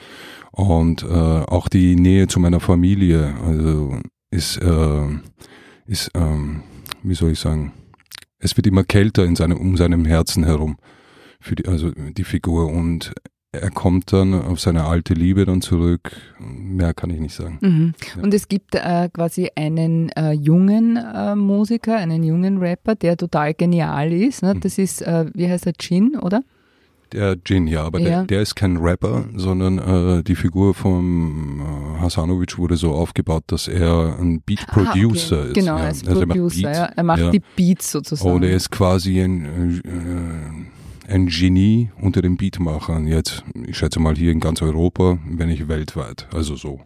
Und 0.52 1.02
äh, 1.02 1.07
auch 1.07 1.69
die 1.69 1.97
Nähe 1.97 2.28
zu 2.28 2.40
meiner 2.40 2.61
Familie 2.61 3.35
also 3.45 3.99
ist, 4.31 4.57
äh, 4.59 5.07
ist 5.87 6.11
ähm, 6.14 6.62
wie 7.02 7.14
soll 7.14 7.33
ich 7.33 7.40
sagen, 7.40 7.73
es 8.38 8.57
wird 8.57 8.66
immer 8.66 8.85
kälter 8.85 9.25
in 9.25 9.37
seinem, 9.37 9.59
um 9.59 9.76
seinem 9.76 10.05
Herzen 10.05 10.45
herum, 10.45 10.76
für 11.40 11.55
die, 11.55 11.66
also 11.66 11.90
die 11.90 12.25
Figur. 12.25 12.66
Und 12.66 13.12
er 13.52 13.71
kommt 13.71 14.12
dann 14.12 14.35
auf 14.35 14.61
seine 14.61 14.85
alte 14.85 15.14
Liebe 15.14 15.45
dann 15.45 15.62
zurück. 15.62 16.12
Mehr 16.38 16.95
kann 16.95 17.11
ich 17.11 17.21
nicht 17.21 17.35
sagen. 17.35 17.59
Mhm. 17.61 17.95
Ja. 18.16 18.23
Und 18.23 18.35
es 18.35 18.49
gibt 18.49 18.75
äh, 18.75 19.09
quasi 19.12 19.50
einen 19.55 20.11
äh, 20.11 20.33
jungen 20.33 20.97
äh, 20.97 21.35
Musiker, 21.35 21.97
einen 21.97 22.23
jungen 22.23 22.59
Rapper, 22.59 22.95
der 22.95 23.16
total 23.16 23.55
genial 23.55 24.12
ist. 24.12 24.43
Ne? 24.43 24.55
Mhm. 24.55 24.61
Das 24.61 24.78
ist, 24.78 25.02
äh, 25.02 25.26
wie 25.35 25.49
heißt 25.49 25.66
er, 25.66 25.73
Jin, 25.81 26.16
oder? 26.16 26.43
Der 27.12 27.36
Jin, 27.46 27.66
ja, 27.66 27.84
aber 27.84 28.00
ja. 28.00 28.08
Der, 28.08 28.25
der, 28.25 28.42
ist 28.42 28.56
kein 28.56 28.78
Rapper, 28.78 29.25
sondern 29.34 29.78
äh, 29.78 30.25
die 30.25 30.34
Figur 30.34 30.75
von 30.75 31.60
äh, 31.60 32.00
Hasanovic 32.00 32.58
wurde 32.58 32.76
so 32.76 32.92
aufgebaut, 32.92 33.44
dass 33.46 33.68
er 33.68 34.18
ein 34.18 34.40
Beat 34.40 34.66
Producer 34.66 35.36
ah, 35.36 35.40
okay. 35.40 35.48
ist. 35.48 35.54
Genau, 35.54 35.76
ja. 35.76 35.84
er 35.84 35.90
ist 35.90 36.08
also 36.08 36.26
Producer, 36.26 36.68
er 36.68 36.68
macht, 36.68 36.68
Beats, 36.68 36.78
ja. 36.78 36.84
er 36.96 37.02
macht 37.02 37.34
die 37.34 37.42
Beats 37.56 37.92
sozusagen. 37.92 38.34
Und 38.34 38.42
er 38.42 38.56
ist 38.56 38.70
quasi 38.70 39.20
ein 39.20 39.80
äh, 39.84 41.12
ein 41.12 41.28
Genie 41.28 41.90
unter 42.00 42.22
den 42.22 42.36
Beatmachern 42.36 43.06
jetzt, 43.06 43.44
ich 43.66 43.78
schätze 43.78 44.00
mal 44.00 44.16
hier 44.16 44.32
in 44.32 44.40
ganz 44.40 44.62
Europa, 44.62 45.18
wenn 45.28 45.48
nicht 45.48 45.68
weltweit. 45.68 46.26
Also 46.32 46.56
so 46.56 46.80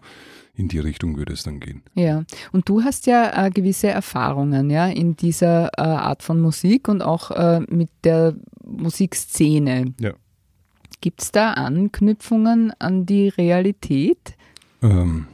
in 0.60 0.68
die 0.68 0.78
Richtung 0.78 1.16
würde 1.16 1.32
es 1.32 1.42
dann 1.42 1.58
gehen. 1.58 1.82
Ja, 1.94 2.24
und 2.52 2.68
du 2.68 2.84
hast 2.84 3.06
ja 3.06 3.46
äh, 3.46 3.50
gewisse 3.50 3.88
Erfahrungen 3.88 4.68
ja, 4.70 4.86
in 4.86 5.16
dieser 5.16 5.70
äh, 5.78 5.80
Art 5.80 6.22
von 6.22 6.38
Musik 6.40 6.86
und 6.86 7.02
auch 7.02 7.30
äh, 7.30 7.60
mit 7.60 7.88
der 8.04 8.34
Musikszene. 8.64 9.94
Ja. 9.98 10.12
Gibt 11.00 11.22
es 11.22 11.32
da 11.32 11.54
Anknüpfungen 11.54 12.72
an 12.78 13.06
die 13.06 13.28
Realität? 13.28 14.36
Ähm, 14.82 15.26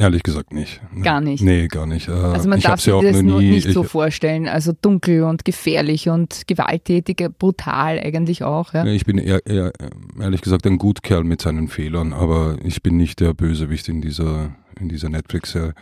Ehrlich 0.00 0.22
gesagt 0.22 0.52
nicht. 0.54 0.80
Gar 1.02 1.20
nicht. 1.20 1.42
Nee, 1.42 1.68
gar 1.68 1.86
nicht. 1.86 2.08
Äh, 2.08 2.12
Also 2.12 2.48
man 2.48 2.58
darf 2.60 2.80
sich 2.80 2.86
ja 2.86 2.94
auch 2.94 3.02
das 3.02 3.16
noch 3.16 3.22
nur 3.22 3.40
nie, 3.42 3.50
nicht 3.50 3.66
ich, 3.66 3.74
so 3.74 3.82
vorstellen. 3.82 4.48
Also 4.48 4.72
dunkel 4.80 5.24
und 5.24 5.44
gefährlich 5.44 6.08
und 6.08 6.42
gewalttätig, 6.46 7.22
brutal 7.38 7.98
eigentlich 7.98 8.42
auch. 8.42 8.72
Ja. 8.72 8.86
ich 8.86 9.04
bin 9.04 9.18
eher, 9.18 9.44
eher, 9.46 9.72
ehrlich 10.18 10.40
gesagt 10.40 10.66
ein 10.66 10.78
Gutkerl 10.78 11.24
mit 11.24 11.42
seinen 11.42 11.68
Fehlern, 11.68 12.12
aber 12.14 12.56
ich 12.64 12.82
bin 12.82 12.96
nicht 12.96 13.20
der 13.20 13.34
Bösewicht 13.34 13.88
in 13.90 14.00
dieser, 14.00 14.56
in 14.80 14.88
dieser 14.88 15.10
Netflix-Serie. 15.10 15.74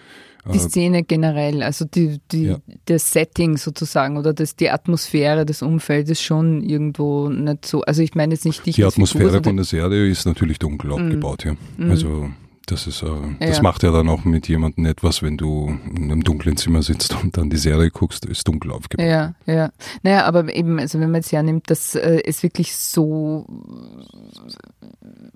Die 0.53 0.57
Äh, 0.57 0.61
Szene 0.61 1.03
generell, 1.05 1.63
also 1.63 1.85
die, 1.85 2.19
die, 2.33 2.45
Ja. 2.45 2.57
das 2.87 3.13
Setting 3.13 3.57
sozusagen 3.57 4.17
oder 4.17 4.33
das, 4.33 4.57
die 4.57 4.71
Atmosphäre 4.71 5.45
des 5.45 5.63
Umfelds 5.63 6.11
ist 6.11 6.23
schon 6.23 6.63
irgendwo 6.63 7.29
nicht 7.29 7.67
so. 7.67 7.83
Also 7.83 8.03
ich 8.03 8.15
meine 8.15 8.35
jetzt 8.35 8.45
nicht 8.47 8.59
dich 8.65 8.77
Die 8.77 8.83
Figur, 8.83 8.89
Atmosphäre 8.89 9.25
sondern- 9.27 9.45
von 9.45 9.57
der 9.57 9.65
Serie 9.65 10.09
ist 10.09 10.25
natürlich 10.27 10.59
dunkel 10.59 10.91
aufgebaut, 10.93 11.45
ja. 11.45 11.55
Also 11.91 12.31
das 12.71 12.87
ist, 12.87 13.03
äh, 13.03 13.07
das 13.41 13.57
Ja. 13.59 13.63
macht 13.63 13.83
ja 13.83 13.91
dann 13.93 14.09
auch 14.09 14.25
mit 14.25 14.49
jemandem 14.49 14.87
etwas, 14.87 15.23
wenn 15.23 15.37
du 15.37 15.79
in 15.95 16.05
einem 16.05 16.23
dunklen 16.23 16.57
Zimmer 16.57 16.83
sitzt 16.83 17.15
und 17.23 17.37
dann 17.37 17.51
die 17.51 17.57
Serie 17.57 17.91
guckst, 17.91 18.25
ist 18.27 18.47
dunkel 18.47 18.71
aufgebaut. 18.73 19.07
Ja, 19.07 19.35
ja. 19.47 19.71
Naja, 20.03 20.25
aber 20.25 20.55
eben, 20.55 20.79
also 20.79 21.01
wenn 21.01 21.11
man 21.11 21.21
jetzt 21.23 21.33
hernimmt, 21.33 21.71
dass 21.71 21.95
äh, 21.95 22.21
es 22.25 22.43
wirklich 22.43 22.75
so 22.77 23.47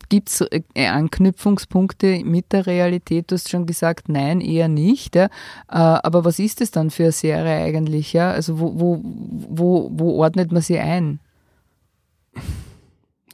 gibt 0.08 0.28
es 0.28 0.40
äh, 0.74 0.86
Anknüpfungspunkte 0.86 2.22
mit 2.24 2.52
der 2.52 2.66
Realität? 2.66 3.30
Du 3.30 3.34
hast 3.36 3.48
schon 3.48 3.64
gesagt, 3.66 4.08
nein, 4.08 4.40
eher 4.40 4.68
nicht. 4.68 5.14
Ja. 5.16 5.26
Äh, 5.26 5.28
aber 5.68 6.24
was 6.24 6.38
ist 6.38 6.60
es 6.60 6.70
dann 6.70 6.90
für 6.90 7.04
eine 7.04 7.12
Serie 7.12 7.64
eigentlich? 7.64 8.12
Ja? 8.12 8.30
Also 8.30 8.58
wo, 8.60 8.78
wo, 8.78 9.00
wo, 9.02 9.90
wo 9.92 10.10
ordnet 10.22 10.52
man 10.52 10.60
sie 10.62 10.78
ein? 10.78 11.18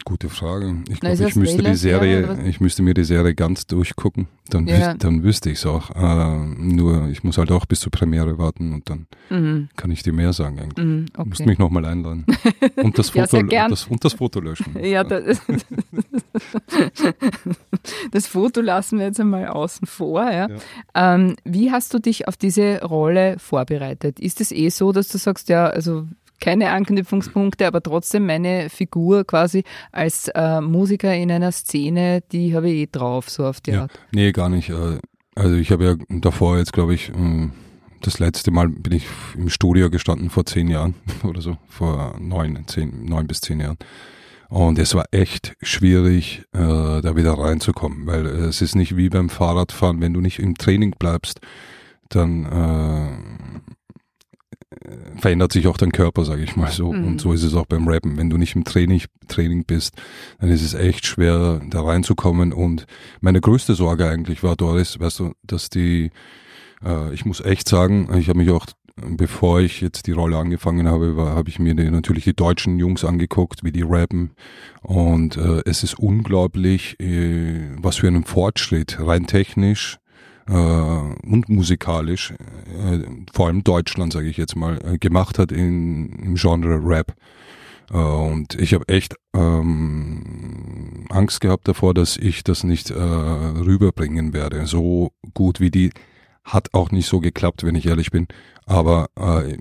Gute 0.08 0.30
Frage. 0.30 0.74
Ich 0.88 1.00
glaube, 1.00 1.16
ich 1.16 1.36
müsste 1.36 1.58
die 1.58 1.62
Thriller-Serie 1.64 2.24
oder 2.24 2.34
Serie, 2.36 2.48
ich 2.48 2.60
müsste 2.62 2.82
mir 2.82 2.94
die 2.94 3.04
Serie 3.04 3.34
ganz 3.34 3.66
durchgucken. 3.66 4.26
Dann, 4.48 4.66
Ja. 4.66 4.92
wüs 4.92 4.98
dann 5.00 5.22
wüsste 5.22 5.50
ich 5.50 5.58
es 5.58 5.66
auch. 5.66 5.90
Äh, 5.94 6.46
nur 6.58 7.08
ich 7.08 7.24
muss 7.24 7.36
halt 7.36 7.52
auch 7.52 7.66
bis 7.66 7.80
zur 7.80 7.92
Premiere 7.92 8.38
warten 8.38 8.72
und 8.72 8.88
dann 8.88 9.06
Mhm, 9.28 9.68
kann 9.76 9.90
ich 9.90 10.02
dir 10.02 10.14
mehr 10.14 10.32
sagen 10.32 10.60
eigentlich. 10.60 10.82
mhm, 10.86 11.06
Du 11.12 11.24
musst 11.26 11.42
okay. 11.42 11.50
mich 11.50 11.58
nochmal 11.58 11.84
einladen. 11.84 12.24
Und 12.76 12.98
das 12.98 13.12
Ja, 13.12 13.26
Foto, 13.26 13.44
gern. 13.46 13.70
das, 13.70 13.84
und 13.86 14.02
das 14.02 14.14
Foto 14.14 14.40
löschen. 14.40 14.74
Ja, 14.82 15.04
das, 15.04 15.42
das 18.10 18.26
Foto 18.26 18.62
lassen 18.62 18.98
wir 18.98 19.06
jetzt 19.06 19.20
einmal 19.20 19.46
außen 19.48 19.86
vor. 19.86 20.30
Ja. 20.30 20.48
Ähm, 20.94 21.36
wie 21.44 21.70
hast 21.70 21.92
du 21.92 21.98
dich 21.98 22.28
auf 22.28 22.38
diese 22.38 22.80
Rolle 22.82 23.38
vorbereitet? 23.38 24.18
Ist 24.20 24.40
es 24.40 24.52
eh 24.52 24.70
so, 24.70 24.92
dass 24.92 25.08
du 25.08 25.18
sagst, 25.18 25.50
ja, 25.50 25.66
also 25.66 26.06
keine 26.40 26.70
Anknüpfungspunkte, 26.70 27.66
aber 27.66 27.82
trotzdem 27.82 28.26
meine 28.26 28.68
Figur 28.70 29.24
quasi 29.24 29.64
als 29.92 30.28
äh, 30.34 30.60
Musiker 30.60 31.14
in 31.14 31.30
einer 31.30 31.52
Szene, 31.52 32.22
die 32.32 32.54
habe 32.54 32.68
ich 32.70 32.74
eh 32.82 32.88
drauf, 32.90 33.28
so 33.30 33.44
auf 33.46 33.60
die 33.60 33.72
Ja. 33.72 33.82
Art. 33.82 33.92
Nee, 34.12 34.32
gar 34.32 34.48
nicht. 34.48 34.70
Äh, 34.70 34.98
Also 35.34 35.54
ich 35.54 35.70
habe 35.70 35.84
ja 35.84 35.94
davor 36.08 36.58
jetzt, 36.58 36.72
glaube 36.72 36.94
ich, 36.94 37.10
äh, 37.10 37.48
das 38.00 38.18
letzte 38.18 38.50
Mal 38.50 38.68
bin 38.68 38.92
ich 38.92 39.06
im 39.36 39.48
Studio 39.48 39.88
gestanden 39.90 40.30
vor 40.30 40.44
zehn 40.46 40.68
Jahren 40.68 40.94
oder 41.24 41.40
so, 41.40 41.56
vor 41.68 42.16
neun, 42.20 42.64
zehn, 42.66 43.04
neun 43.04 43.26
bis 43.26 43.40
zehn 43.40 43.60
Jahren. 43.60 43.76
Und 44.48 44.78
es 44.78 44.94
war 44.94 45.04
echt 45.10 45.54
schwierig, 45.60 46.42
äh, 46.54 47.02
da 47.02 47.16
wieder 47.16 47.34
reinzukommen, 47.34 48.06
weil 48.06 48.24
es 48.26 48.62
ist 48.62 48.74
nicht 48.76 48.96
wie 48.96 49.10
beim 49.10 49.28
Fahrradfahren, 49.28 50.00
wenn 50.00 50.14
du 50.14 50.20
nicht 50.20 50.38
im 50.38 50.56
Training 50.56 50.94
bleibst, 50.98 51.40
dann 52.08 52.46
äh, 52.46 53.60
verändert 55.16 55.52
sich 55.52 55.66
auch 55.66 55.76
dein 55.76 55.92
Körper, 55.92 56.24
sage 56.24 56.42
ich 56.42 56.56
mal 56.56 56.70
so. 56.70 56.92
Mhm. 56.92 57.06
Und 57.06 57.20
so 57.20 57.32
ist 57.32 57.42
es 57.42 57.54
auch 57.54 57.66
beim 57.66 57.88
Rappen. 57.88 58.16
Wenn 58.16 58.30
du 58.30 58.36
nicht 58.38 58.54
im 58.56 58.64
Training, 58.64 59.02
Training 59.28 59.64
bist, 59.64 59.94
dann 60.40 60.50
ist 60.50 60.62
es 60.62 60.74
echt 60.74 61.06
schwer, 61.06 61.60
da 61.68 61.82
reinzukommen. 61.82 62.52
Und 62.52 62.86
meine 63.20 63.40
größte 63.40 63.74
Sorge 63.74 64.08
eigentlich 64.08 64.42
war, 64.42 64.56
Doris, 64.56 64.98
weißt 65.00 65.20
du, 65.20 65.32
dass 65.42 65.70
die, 65.70 66.10
äh, 66.84 67.12
ich 67.14 67.24
muss 67.24 67.40
echt 67.40 67.68
sagen, 67.68 68.08
ich 68.18 68.28
habe 68.28 68.38
mich 68.38 68.50
auch, 68.50 68.66
bevor 68.96 69.60
ich 69.60 69.80
jetzt 69.80 70.06
die 70.08 70.12
Rolle 70.12 70.36
angefangen 70.36 70.88
habe, 70.88 71.16
war- 71.16 71.34
habe 71.36 71.48
ich 71.48 71.58
mir 71.58 71.74
die, 71.74 71.90
natürlich 71.90 72.24
die 72.24 72.34
deutschen 72.34 72.78
Jungs 72.78 73.04
angeguckt, 73.04 73.62
wie 73.62 73.72
die 73.72 73.82
rappen. 73.86 74.32
Und 74.82 75.36
äh, 75.36 75.62
es 75.66 75.82
ist 75.84 75.98
unglaublich, 75.98 76.98
äh, 77.00 77.68
was 77.80 77.96
für 77.96 78.08
einen 78.08 78.24
Fortschritt, 78.24 78.98
rein 79.00 79.26
technisch, 79.26 79.98
äh, 80.48 80.52
und 80.52 81.48
musikalisch, 81.48 82.32
äh, 82.68 83.04
vor 83.32 83.46
allem 83.46 83.64
Deutschland, 83.64 84.12
sage 84.12 84.28
ich 84.28 84.36
jetzt 84.36 84.56
mal, 84.56 84.78
äh, 84.84 84.98
gemacht 84.98 85.38
hat 85.38 85.52
in, 85.52 86.08
im 86.18 86.34
Genre 86.34 86.80
Rap. 86.82 87.14
Äh, 87.90 87.96
und 87.96 88.54
ich 88.54 88.74
habe 88.74 88.88
echt 88.88 89.14
ähm, 89.34 91.06
Angst 91.10 91.40
gehabt 91.40 91.68
davor, 91.68 91.94
dass 91.94 92.16
ich 92.16 92.44
das 92.44 92.64
nicht 92.64 92.90
äh, 92.90 92.94
rüberbringen 92.94 94.32
werde. 94.32 94.66
So 94.66 95.12
gut 95.34 95.60
wie 95.60 95.70
die 95.70 95.90
hat 96.44 96.72
auch 96.72 96.90
nicht 96.90 97.06
so 97.08 97.20
geklappt, 97.20 97.64
wenn 97.64 97.74
ich 97.74 97.86
ehrlich 97.86 98.10
bin. 98.10 98.26
Aber 98.66 99.08
äh, 99.16 99.56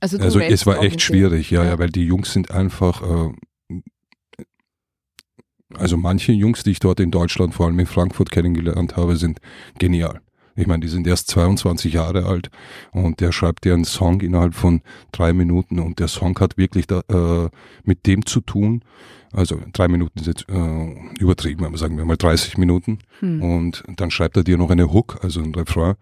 Also, 0.00 0.18
also 0.18 0.40
es 0.40 0.66
war 0.66 0.82
echt 0.82 1.00
schwierig, 1.00 1.50
ja, 1.50 1.62
Ja. 1.64 1.70
ja, 1.70 1.78
weil 1.78 1.90
die 1.90 2.04
Jungs 2.04 2.32
sind 2.32 2.50
einfach, 2.50 3.02
äh, 3.02 3.80
also 5.74 5.96
manche 5.96 6.32
Jungs, 6.32 6.62
die 6.62 6.70
ich 6.70 6.78
dort 6.78 7.00
in 7.00 7.10
Deutschland, 7.10 7.54
vor 7.54 7.66
allem 7.66 7.78
in 7.78 7.86
Frankfurt 7.86 8.30
kennengelernt 8.30 8.96
habe, 8.96 9.16
sind 9.16 9.40
genial. 9.78 10.20
Ich 10.56 10.66
meine, 10.66 10.80
die 10.80 10.88
sind 10.88 11.06
erst 11.06 11.28
22 11.28 11.92
Jahre 11.92 12.26
alt 12.26 12.50
und 12.92 13.20
der 13.20 13.30
schreibt 13.32 13.64
dir 13.64 13.74
einen 13.74 13.84
Song 13.84 14.20
innerhalb 14.22 14.54
von 14.54 14.80
drei 15.12 15.32
Minuten 15.32 15.78
und 15.78 15.98
der 15.98 16.08
Song 16.08 16.38
hat 16.40 16.56
wirklich 16.56 16.86
da, 16.86 17.00
äh, 17.08 17.48
mit 17.84 18.06
dem 18.06 18.24
zu 18.26 18.40
tun. 18.40 18.82
Also 19.32 19.60
drei 19.74 19.88
Minuten 19.88 20.18
ist 20.18 20.26
jetzt 20.26 20.46
äh, 20.48 20.94
übertrieben, 21.20 21.66
aber 21.66 21.76
sagen 21.76 21.98
wir 21.98 22.06
mal 22.06 22.16
30 22.16 22.56
Minuten. 22.56 23.00
Hm. 23.20 23.42
Und 23.42 23.84
dann 23.96 24.10
schreibt 24.10 24.36
er 24.38 24.44
dir 24.44 24.56
noch 24.56 24.70
eine 24.70 24.92
Hook, 24.92 25.18
also 25.22 25.42
ein 25.42 25.54
Refrain, 25.54 25.96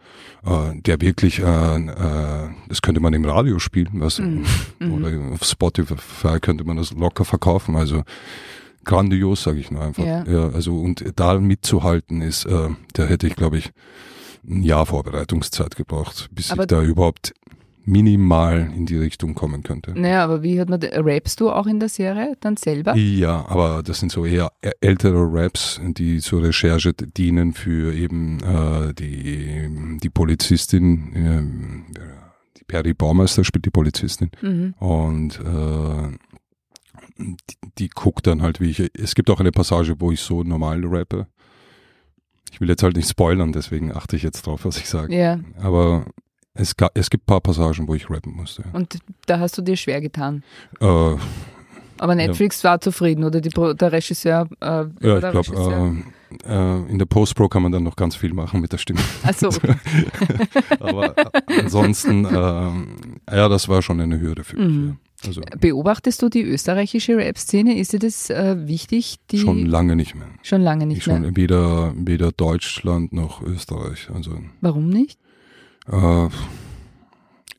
äh, 0.45 0.81
der 0.81 1.01
wirklich, 1.01 1.41
äh, 1.41 1.43
äh, 1.45 2.49
das 2.69 2.81
könnte 2.81 3.01
man 3.01 3.13
im 3.13 3.25
Radio 3.25 3.59
spielen, 3.59 3.89
was, 3.95 4.21
Mhm. 4.21 4.45
oder 4.93 5.11
auf 5.33 5.45
Spotify 5.45 6.39
könnte 6.41 6.63
man 6.63 6.77
das 6.77 6.93
locker 6.93 7.25
verkaufen. 7.25 7.75
Also 7.75 8.05
grandios, 8.85 9.43
sage 9.43 9.59
ich 9.59 9.71
nur 9.71 9.83
einfach. 9.83 10.05
Ja. 10.05 10.23
also 10.51 10.79
und 10.79 11.05
da 11.17 11.39
mitzuhalten 11.41 12.21
ist, 12.21 12.45
äh, 12.45 12.69
da 12.93 13.05
hätte 13.05 13.27
ich, 13.27 13.35
glaube 13.35 13.59
ich, 13.59 13.73
ein 14.49 14.63
Jahr 14.63 14.87
Vorbereitungszeit 14.87 15.77
gebraucht, 15.77 16.29
bis 16.33 16.51
Aber- 16.51 16.63
ich 16.63 16.69
da 16.69 16.83
überhaupt 16.83 17.33
minimal 17.87 18.73
in 18.75 18.87
die 18.87 18.97
Richtung 18.97 19.35
kommen 19.35 19.63
könnte. 19.63 19.93
Naja, 19.95 20.25
aber 20.25 20.43
wie 20.43 20.59
hat 20.59 20.71
man, 20.71 20.81
rappst 20.83 21.39
du 21.41 21.51
auch 21.51 21.67
in 21.67 21.81
der 21.81 21.91
Serie 21.91 22.35
dann 22.41 22.57
selber? 22.57 22.97
Ja, 22.97 23.45
aber 23.47 23.83
das 23.83 24.01
sind 24.01 24.11
so 24.11 24.25
eher 24.25 24.51
ältere 24.81 25.19
Raps, 25.31 25.81
die 25.83 26.21
zur 26.21 26.43
Recherche 26.45 26.95
dienen 26.95 27.53
für 27.53 27.93
eben 27.93 28.41
äh, 28.43 28.95
die, 28.95 29.99
die 30.03 30.09
Polizistin, 30.11 31.13
ähm, 31.15 31.85
die 32.59 32.65
Perry 32.65 32.95
Baumeister 32.95 33.45
spielt 33.45 33.67
die 33.67 33.71
Polizistin 33.71 34.31
Mhm. 34.41 34.75
und 34.79 35.41
äh, 35.41 36.17
die, 37.19 37.37
die 37.79 37.89
guckt 37.91 38.27
dann 38.27 38.41
halt, 38.43 38.61
wie 38.61 38.71
ich, 38.71 38.91
es 38.99 39.15
gibt 39.15 39.29
auch 39.31 39.41
eine 39.41 39.53
Passage, 39.53 39.95
wo 39.99 40.11
ich 40.11 40.21
so 40.21 40.43
normal 40.43 40.81
rappe. 40.85 41.27
Ich 42.53 42.61
will 42.61 42.69
jetzt 42.69 42.83
halt 42.83 42.97
nicht 42.97 43.09
spoilern, 43.09 43.53
deswegen 43.53 43.93
achte 43.95 44.17
ich 44.17 44.23
jetzt 44.23 44.47
drauf, 44.47 44.65
was 44.65 44.77
ich 44.79 44.89
sage. 44.89 45.15
Ja, 45.17 45.41
Aber 45.61 46.05
es, 46.55 46.77
ga, 46.77 46.89
es 46.95 47.11
gibt 47.11 47.25
ein 47.25 47.27
paar 47.27 47.41
Passagen, 47.41 47.89
wo 47.89 47.95
ich 47.95 48.09
rappen 48.11 48.35
musste. 48.35 48.63
und 48.73 48.99
da 49.27 49.41
hast 49.41 49.59
du 49.59 49.63
dir 49.63 49.77
schwer 49.77 50.01
getan. 50.01 50.45
Äh, 50.81 51.17
Aber 51.99 52.15
Netflix 52.15 52.63
war 52.65 52.81
zufrieden 52.81 53.25
oder 53.25 53.41
die, 53.41 53.49
der 53.51 53.93
Regisseur? 53.93 54.49
Äh, 54.61 54.85
Ja, 55.01 55.17
ich 55.17 55.31
glaube, 55.31 56.05
äh, 56.47 56.49
äh, 56.49 56.91
in 56.91 56.99
der 56.99 57.07
Post-Pro 57.07 57.49
kann 57.49 57.63
man 57.63 57.73
dann 57.73 57.83
noch 57.85 57.97
ganz 57.97 58.15
viel 58.17 58.35
machen 58.35 58.61
mit 58.61 58.73
der 58.73 58.79
Stimme. 58.79 59.01
Ach 59.25 59.35
so, 59.35 59.49
okay. 59.49 59.75
Aber 60.81 61.17
äh, 61.19 61.61
ansonsten, 61.61 62.25
ähm, 62.27 62.97
ja, 63.31 63.49
das 63.49 63.69
war 63.69 63.83
schon 63.83 64.01
eine 64.01 64.21
Hürde 64.21 64.45
für 64.45 64.57
mich. 64.57 64.67
Mhm. 64.69 64.89
Ja. 64.89 64.97
Also 65.27 65.41
Beobachtest 65.61 66.21
du 66.23 66.29
die 66.29 66.43
österreichische 66.43 67.17
Rap-Szene? 67.17 67.79
Ist 67.79 67.93
dir 67.93 67.99
das 67.99 68.31
äh, 68.31 68.57
wichtig? 68.69 69.17
Die 69.31 69.39
schon 69.39 69.65
lange 69.67 69.97
nicht 69.97 70.15
mehr. 70.15 70.27
schon 70.43 70.61
lange 70.63 70.87
nicht 70.87 70.99
Ich 70.99 71.05
schon 71.05 71.23
mehr. 71.23 71.37
weder, 71.37 71.93
weder 71.97 72.33
Deutschland 72.33 73.13
noch 73.13 73.43
Österreich. 73.43 74.09
Also 74.15 74.39
Warum 74.61 74.89
nicht? 74.89 75.19
äh, 75.91 76.29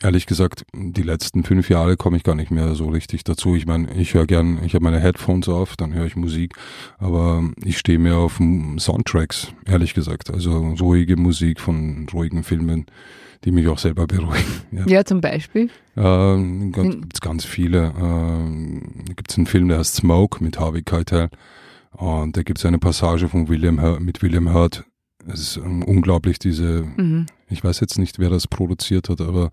ehrlich 0.01 0.25
gesagt, 0.25 0.65
die 0.73 1.01
letzten 1.01 1.43
fünf 1.43 1.69
Jahre 1.69 1.97
komme 1.97 2.17
ich 2.17 2.23
gar 2.23 2.35
nicht 2.35 2.51
mehr 2.51 2.75
so 2.75 2.87
richtig 2.89 3.23
dazu. 3.23 3.55
Ich 3.55 3.65
meine, 3.65 3.91
ich 3.95 4.13
höre 4.13 4.27
gern, 4.27 4.59
ich 4.63 4.75
habe 4.75 4.83
meine 4.83 4.99
Headphones 4.99 5.47
auf, 5.49 5.75
dann 5.77 5.93
höre 5.93 6.05
ich 6.05 6.15
Musik, 6.15 6.53
aber 6.99 7.49
ich 7.63 7.77
stehe 7.77 7.97
mehr 7.99 8.17
auf 8.17 8.39
Soundtracks, 8.77 9.47
ehrlich 9.65 9.93
gesagt. 9.93 10.29
Also 10.31 10.75
ruhige 10.79 11.15
Musik 11.17 11.59
von 11.59 12.05
ruhigen 12.13 12.43
Filmen, 12.43 12.85
die 13.45 13.51
mich 13.51 13.67
auch 13.67 13.77
selber 13.77 14.07
beruhigen. 14.07 14.43
Ja. 14.71 14.85
Ja, 14.87 15.05
zum 15.05 15.21
Beispiel. 15.21 15.69
Ähm, 15.95 16.73
Hm. 16.75 17.01
gibt's 17.01 17.21
ganz 17.21 17.45
viele. 17.45 17.93
Ähm, 17.99 18.81
da 19.07 19.13
gibt's 19.13 19.37
einen 19.37 19.45
Film, 19.47 19.67
der 19.69 19.77
heißt 19.77 19.95
Smoke 19.95 20.43
mit 20.43 20.59
Harvey 20.59 20.81
Keitel. 20.83 21.29
Und 21.91 22.35
da 22.35 22.43
gibt's 22.43 22.65
eine 22.65 22.79
Passage 22.79 23.29
von 23.29 23.47
William 23.47 23.81
Hurt, 23.81 24.01
mit 24.01 24.21
William 24.21 24.53
Hurt. 24.53 24.83
Es 25.27 25.39
ist 25.39 25.57
ähm, 25.57 25.81
unglaublich, 25.83 26.39
diese, 26.39 26.85
Mhm. 26.97 27.27
ich 27.49 27.63
weiß 27.63 27.79
jetzt 27.79 27.97
nicht, 27.97 28.19
wer 28.19 28.29
das 28.29 28.47
produziert 28.47 29.07
hat, 29.09 29.21
aber 29.21 29.49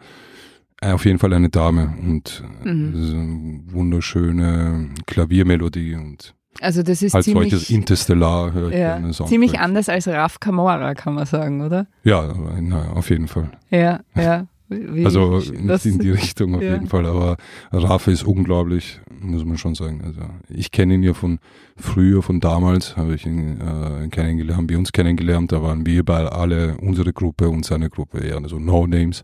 äh, 0.81 0.91
auf 0.93 1.05
jeden 1.05 1.19
Fall 1.21 1.33
eine 1.33 1.49
Dame 1.51 1.95
und 2.03 2.43
äh, 2.65 2.69
Mhm. 2.69 3.63
eine 3.67 3.73
wunderschöne 3.73 4.91
Klaviermelodie 5.07 5.95
und 5.95 6.35
Also 6.61 6.83
das 6.83 7.03
ist 7.03 7.15
Als 7.15 7.25
ziemlich, 7.25 7.51
solches 7.51 7.71
Interstellar 7.71 8.53
ja, 8.73 9.01
ziemlich 9.27 9.59
anders 9.59 9.89
als 9.89 10.07
Raf 10.07 10.39
Kamora, 10.39 10.95
kann 10.95 11.15
man 11.15 11.27
sagen, 11.27 11.63
oder? 11.65 11.87
Ja, 12.05 12.35
na, 12.61 12.93
auf 12.93 13.11
jeden 13.11 13.27
Fall. 13.27 13.51
Ja, 13.71 14.01
ja. 14.15 14.47
Wie, 14.69 15.05
Also 15.05 15.39
nicht 15.39 15.87
in 15.87 15.99
die 15.99 16.11
Richtung 16.11 16.55
auf 16.55 16.63
Ja. 16.63 16.75
jeden 16.75 16.87
Fall, 16.87 17.07
aber 17.07 17.37
Rafa 17.73 18.11
ist 18.11 18.25
unglaublich, 18.25 19.01
muss 19.21 19.45
man 19.45 19.59
schon 19.59 19.75
sagen. 19.75 20.03
Also 20.05 20.21
ich 20.49 20.71
kenne 20.71 20.95
ihn 20.95 21.03
ja 21.03 21.13
von 21.15 21.39
früher, 21.77 22.23
von 22.23 22.41
damals, 22.41 22.97
habe 22.97 23.15
ich 23.15 23.27
ihn 23.27 23.61
äh, 23.61 24.09
kennengelernt, 24.09 24.57
haben 24.57 24.69
wir 24.69 24.79
uns 24.79 24.93
kennengelernt, 24.93 25.53
da 25.53 25.63
waren 25.63 25.85
wir 25.85 26.05
bei 26.05 26.25
alle, 26.27 26.77
unsere 26.79 27.13
Gruppe 27.13 27.49
und 27.51 27.65
seine 27.67 27.91
Gruppe, 27.91 28.21
eher 28.21 28.37
also 28.39 28.59
No 28.59 28.87
Names. 28.87 29.23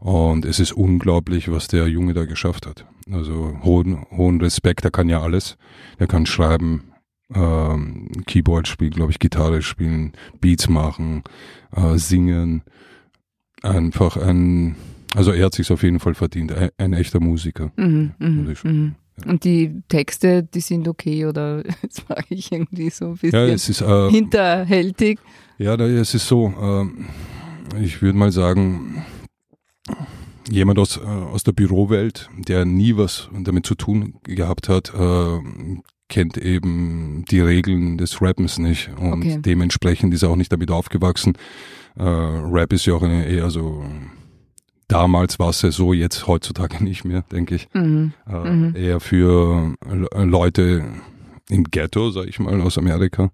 Und 0.00 0.44
es 0.46 0.58
ist 0.60 0.72
unglaublich, 0.72 1.50
was 1.50 1.68
der 1.68 1.86
Junge 1.88 2.14
da 2.14 2.24
geschafft 2.24 2.66
hat. 2.66 2.86
Also 3.12 3.58
hohen, 3.62 4.06
hohen 4.10 4.40
Respekt, 4.40 4.84
er 4.84 4.90
kann 4.90 5.08
ja 5.10 5.20
alles. 5.20 5.56
Er 5.98 6.06
kann 6.06 6.24
schreiben, 6.26 6.84
ähm, 7.34 8.10
Keyboard 8.26 8.66
spielen, 8.66 8.92
glaube 8.92 9.12
ich, 9.12 9.18
Gitarre 9.18 9.60
spielen, 9.62 10.12
Beats 10.40 10.68
machen, 10.68 11.22
äh, 11.76 11.96
singen. 11.98 12.62
Einfach 13.62 14.16
ein, 14.16 14.76
also 15.14 15.32
er 15.32 15.46
hat 15.46 15.54
sich 15.54 15.70
auf 15.70 15.82
jeden 15.82 16.00
Fall 16.00 16.14
verdient, 16.14 16.52
ein, 16.52 16.70
ein 16.78 16.92
echter 16.94 17.20
Musiker. 17.20 17.70
Mhm, 17.76 18.12
mhm, 18.18 18.54
mhm. 18.62 18.94
Und 19.26 19.44
die 19.44 19.82
Texte, 19.88 20.42
die 20.44 20.60
sind 20.60 20.88
okay 20.88 21.26
oder 21.26 21.62
jetzt 21.82 22.00
frage 22.00 22.24
ich 22.30 22.50
irgendwie 22.50 22.88
so 22.88 23.04
ein 23.08 23.18
Ja, 23.20 23.44
bisschen 23.44 23.48
es 23.50 23.68
ist, 23.68 23.82
äh, 23.82 24.10
hinterhältig. 24.10 25.18
ja, 25.58 25.74
es 25.74 26.14
ist 26.14 26.26
so, 26.26 26.54
ähm, 26.58 27.04
ich 27.82 28.00
würde 28.00 28.16
mal 28.18 28.32
sagen, 28.32 29.04
jemand 30.50 30.78
aus, 30.78 30.96
äh, 30.96 31.00
aus 31.00 31.42
der 31.44 31.52
Bürowelt, 31.52 32.28
der 32.36 32.64
nie 32.64 32.96
was 32.96 33.28
damit 33.42 33.66
zu 33.66 33.74
tun 33.74 34.14
gehabt 34.24 34.68
hat, 34.68 34.92
äh, 34.94 35.38
kennt 36.08 36.36
eben 36.36 37.24
die 37.30 37.40
Regeln 37.40 37.96
des 37.98 38.20
Rappens 38.20 38.58
nicht 38.58 38.90
und 38.98 39.12
Okay. 39.24 39.38
dementsprechend 39.40 40.12
ist 40.12 40.22
er 40.24 40.30
auch 40.30 40.36
nicht 40.36 40.50
damit 40.52 40.70
aufgewachsen. 40.70 41.34
Äh, 41.96 42.02
Rap 42.04 42.72
ist 42.72 42.86
ja 42.86 42.94
auch 42.94 43.02
eine 43.02 43.26
eher 43.26 43.50
so, 43.50 43.84
damals 44.88 45.38
war 45.38 45.50
es 45.50 45.62
ja 45.62 45.70
so, 45.70 45.92
jetzt 45.92 46.26
heutzutage 46.26 46.82
nicht 46.84 47.04
mehr, 47.04 47.22
denke 47.30 47.54
ich. 47.54 47.68
Mhm. 47.74 48.12
Äh, 48.28 48.50
Mhm. 48.50 48.74
Eher 48.76 48.98
für 49.00 49.74
Le- 49.88 50.24
Leute 50.24 50.84
im 51.50 51.64
Ghetto, 51.64 52.10
sag 52.10 52.26
ich 52.26 52.38
mal, 52.38 52.60
aus 52.60 52.78
Amerika. 52.78 53.30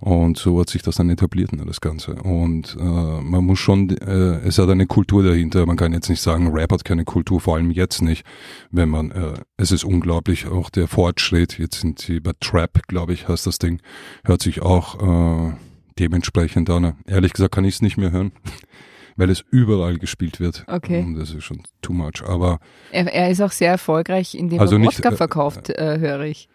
Und 0.00 0.36
so 0.36 0.60
hat 0.60 0.68
sich 0.68 0.82
das 0.82 0.96
dann 0.96 1.08
etabliert, 1.08 1.52
ne, 1.52 1.64
das 1.64 1.80
Ganze. 1.80 2.14
Und 2.14 2.76
äh, 2.78 2.82
man 2.82 3.44
muss 3.44 3.58
schon, 3.58 3.88
äh, 3.90 4.46
es 4.46 4.58
hat 4.58 4.68
eine 4.68 4.86
Kultur 4.86 5.22
dahinter. 5.22 5.64
Man 5.64 5.76
kann 5.76 5.92
jetzt 5.92 6.10
nicht 6.10 6.20
sagen, 6.20 6.52
Rap 6.52 6.72
hat 6.72 6.84
keine 6.84 7.04
Kultur, 7.04 7.40
vor 7.40 7.56
allem 7.56 7.70
jetzt 7.70 8.02
nicht. 8.02 8.26
Wenn 8.70 8.90
man, 8.90 9.10
äh, 9.12 9.34
es 9.56 9.72
ist 9.72 9.84
unglaublich, 9.84 10.46
auch 10.46 10.68
der 10.68 10.88
Fortschritt. 10.88 11.58
Jetzt 11.58 11.80
sind 11.80 11.98
sie 12.00 12.20
bei 12.20 12.32
Trap, 12.40 12.86
glaube 12.86 13.14
ich, 13.14 13.28
heißt 13.28 13.46
das 13.46 13.58
Ding, 13.58 13.80
hört 14.24 14.42
sich 14.42 14.60
auch 14.60 15.48
äh, 15.50 15.54
dementsprechend 15.98 16.68
an. 16.70 16.96
Ehrlich 17.06 17.32
gesagt 17.32 17.54
kann 17.54 17.64
ich 17.64 17.76
es 17.76 17.82
nicht 17.82 17.96
mehr 17.96 18.10
hören, 18.10 18.32
weil 19.16 19.30
es 19.30 19.44
überall 19.50 19.98
gespielt 19.98 20.40
wird. 20.40 20.64
Okay. 20.66 21.00
Und 21.00 21.14
das 21.14 21.30
ist 21.32 21.44
schon 21.44 21.62
too 21.80 21.92
much. 21.92 22.22
Aber 22.26 22.58
Er, 22.90 23.06
er 23.06 23.30
ist 23.30 23.40
auch 23.40 23.52
sehr 23.52 23.70
erfolgreich, 23.70 24.34
indem 24.34 24.60
Also 24.60 24.74
er 24.76 24.80
nicht, 24.80 24.98
Wodka 24.98 25.10
äh, 25.10 25.16
verkauft, 25.16 25.70
äh, 25.70 25.98
höre 25.98 26.24
ich. 26.24 26.48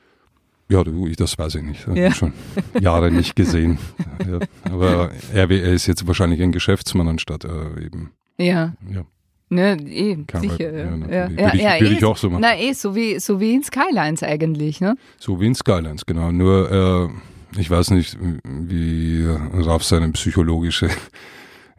Ja, 0.71 0.83
du, 0.83 1.07
das 1.09 1.37
weiß 1.37 1.55
ich 1.55 1.63
nicht. 1.63 1.87
Ja. 1.95 2.11
schon 2.13 2.33
Jahre 2.79 3.11
nicht 3.11 3.35
gesehen. 3.35 3.79
ja. 4.29 4.39
Aber 4.71 5.11
er, 5.33 5.49
er 5.49 5.73
ist 5.73 5.87
jetzt 5.87 6.05
wahrscheinlich 6.07 6.41
ein 6.41 6.51
Geschäftsmann 6.51 7.07
anstatt 7.07 7.43
äh, 7.45 7.83
eben. 7.85 8.11
Ja, 8.37 8.73
Ja, 8.89 9.03
ne, 9.49 9.77
eh, 9.87 10.17
kein 10.27 10.41
sicher. 10.41 10.71
Ja, 10.71 10.83
Ja, 10.95 11.07
ja, 11.07 11.29
Würde 11.29 11.57
ich- 11.57 11.61
ja, 11.63 11.79
würde 11.79 11.93
eh, 11.95 11.97
ich 11.97 12.05
auch 12.05 12.17
so 12.17 12.29
machen. 12.29 12.41
Na, 12.41 12.55
eh, 12.57 12.73
so 12.73 12.95
wie, 12.95 13.19
so 13.19 13.39
wie 13.39 13.53
in 13.55 13.63
Skylines 13.63 14.21
eigentlich, 14.23 14.79
ne? 14.79 14.95
So 15.17 15.41
wie 15.41 15.47
in 15.47 15.55
Skylines, 15.55 16.05
genau. 16.05 16.31
Nur, 16.31 17.09
äh, 17.55 17.59
ich 17.59 17.69
weiß 17.71 17.89
nicht, 17.91 18.15
wie 18.43 19.25
Raf 19.53 19.83
seine 19.83 20.09
psychologische 20.11 20.89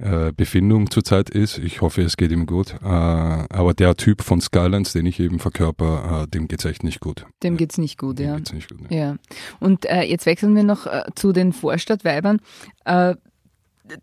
äh, 0.01 0.33
Befindung 0.37 0.91
zurzeit 0.91 1.31
ist. 1.31 1.59
Ich 1.59 1.81
hoffe, 1.81 2.03
es 2.03 2.17
geht 2.17 2.33
ihm 2.33 2.47
gut. 2.47 2.75
Äh, 2.83 2.87
aber 2.87 3.75
der 3.75 3.97
Typ 3.97 4.23
von 4.23 4.41
Skylines, 4.41 4.93
den 4.93 5.07
ich 5.07 5.21
eben 5.21 5.39
verkörper, 5.39 6.23
äh, 6.23 6.29
dem 6.29 6.49
geht's 6.49 6.65
echt 6.65 6.85
nicht 6.85 7.01
gut. 7.01 7.27
Dem 7.43 7.57
geht's 7.57 7.79
nicht 7.79 7.99
gut, 7.99 8.19
Dem 8.19 8.29
ja. 8.29 8.37
geht's 8.37 8.53
nicht 8.53 8.69
gut. 8.69 8.91
Ne? 8.91 8.97
Ja. 8.97 9.17
Und 9.61 9.87
äh, 9.87 10.03
jetzt 10.03 10.27
wechseln 10.27 10.55
wir 10.55 10.63
noch 10.63 10.87
zu 11.15 11.33
den 11.33 11.53
Vorstadtweibern. 11.53 12.41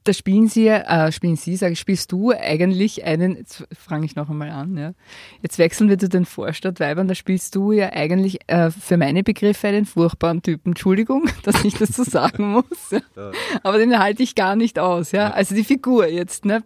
Da 0.04 0.13
spielen 0.13 0.47
Sie, 0.47 0.67
äh, 0.67 1.12
spielen 1.12 1.36
Sie, 1.36 1.56
sage 1.56 1.73
ich, 1.73 1.80
spielst 1.80 2.12
du 2.12 2.32
eigentlich 2.32 3.04
einen, 3.06 3.36
jetzt 3.36 3.67
fange 3.71 4.06
ich 4.06 4.15
noch 4.15 4.30
einmal 4.30 4.50
an, 4.50 4.78
ja. 4.78 4.93
Jetzt 5.41 5.58
wechseln 5.60 5.89
wir 5.89 5.97
zu 5.97 6.10
den 6.10 6.26
Vorstadtweibern, 6.26 7.08
da 7.08 7.15
spielst 7.15 7.56
du 7.56 7.71
ja 7.71 7.91
eigentlich 7.91 8.39
äh, 8.47 8.71
für 8.71 8.97
meine 8.97 9.23
Begriffe 9.23 9.67
einen 9.67 9.86
furchtbaren 9.86 10.41
Typen. 10.41 10.71
Entschuldigung, 10.71 11.30
dass 11.43 11.63
ich 11.63 11.76
das 11.76 11.89
so 11.89 12.04
sagen 12.04 12.52
muss. 12.52 12.91
Ja. 12.91 13.32
Aber 13.63 13.78
den 13.78 13.97
halte 13.97 14.23
ich 14.23 14.36
gar 14.36 14.56
nicht 14.56 14.80
aus, 14.80 15.12
ja. 15.12 15.32
Also 15.32 15.56
die 15.56 15.63
Figur 15.63 16.08
jetzt, 16.08 16.45
ne, 16.45 16.63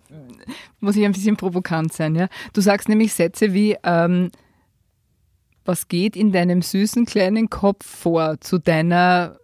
muss 0.79 0.95
ich 0.95 1.05
ein 1.05 1.11
bisschen 1.11 1.37
provokant 1.37 1.93
sein, 1.93 2.15
ja. 2.15 2.27
Du 2.53 2.61
sagst 2.61 2.89
nämlich 2.89 3.13
Sätze 3.13 3.53
wie, 3.53 3.77
ähm, 3.83 4.31
was 5.65 5.87
geht 5.87 6.15
in 6.15 6.31
deinem 6.31 6.61
süßen 6.61 7.05
kleinen 7.05 7.49
Kopf 7.49 7.85
vor 7.85 8.39
zu 8.39 8.57
deiner 8.57 9.40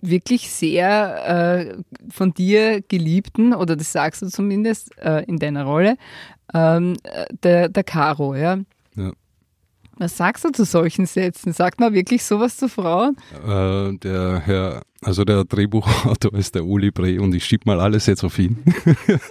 wirklich 0.00 0.50
sehr 0.50 1.76
äh, 1.76 1.76
von 2.10 2.32
dir 2.34 2.82
geliebten, 2.82 3.54
oder 3.54 3.76
das 3.76 3.92
sagst 3.92 4.22
du 4.22 4.26
zumindest 4.28 4.96
äh, 4.98 5.24
in 5.24 5.38
deiner 5.38 5.64
Rolle, 5.64 5.96
ähm, 6.54 6.96
äh, 7.02 7.26
der, 7.42 7.68
der 7.68 7.84
Caro, 7.84 8.34
ja? 8.34 8.58
Ja. 8.94 9.12
Was 9.96 10.16
sagst 10.16 10.44
du 10.44 10.50
zu 10.50 10.64
solchen 10.64 11.06
Sätzen? 11.06 11.52
Sagt 11.52 11.80
man 11.80 11.92
wirklich 11.92 12.24
sowas 12.24 12.56
zu 12.56 12.68
Frauen? 12.68 13.16
Äh, 13.34 13.98
der 13.98 14.40
Herr, 14.44 14.82
also 15.02 15.24
der 15.24 15.44
Drehbuchautor 15.44 16.34
ist 16.34 16.54
der 16.54 16.64
Uli 16.64 16.90
Bre 16.90 17.20
und 17.20 17.34
ich 17.34 17.44
schieb 17.44 17.66
mal 17.66 17.80
alles 17.80 18.06
jetzt 18.06 18.24
auf 18.24 18.38
ihn 18.38 18.58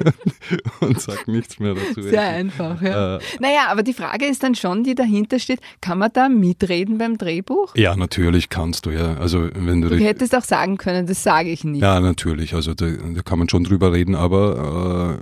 und 0.79 0.99
sag 1.01 1.27
nichts 1.27 1.59
mehr 1.59 1.73
dazu. 1.75 2.01
Sehr 2.01 2.21
einfach, 2.21 2.81
ja. 2.81 3.17
Äh, 3.17 3.19
Naja, 3.39 3.67
aber 3.69 3.83
die 3.83 3.93
Frage 3.93 4.25
ist 4.25 4.43
dann 4.43 4.55
schon, 4.55 4.83
die 4.83 4.95
dahinter 4.95 5.39
steht, 5.39 5.59
kann 5.81 5.97
man 5.97 6.09
da 6.13 6.29
mitreden 6.29 6.97
beim 6.97 7.17
Drehbuch? 7.17 7.75
ja, 7.75 7.95
natürlich 7.95 8.49
kannst 8.49 8.85
du, 8.85 8.91
ja. 8.91 9.15
Also 9.17 9.49
wenn 9.53 9.81
du 9.81 9.89
Du 9.89 9.97
hättest 9.97 10.35
auch 10.35 10.43
sagen 10.43 10.77
können, 10.77 11.05
das 11.07 11.23
sage 11.23 11.49
ich 11.49 11.63
nicht. 11.63 11.81
ja, 11.81 11.99
natürlich, 11.99 12.53
also 12.53 12.73
da, 12.73 12.85
da 12.87 13.21
kann 13.23 13.39
man 13.39 13.49
schon 13.49 13.63
drüber 13.63 13.91
reden, 13.93 14.15
aber 14.15 15.17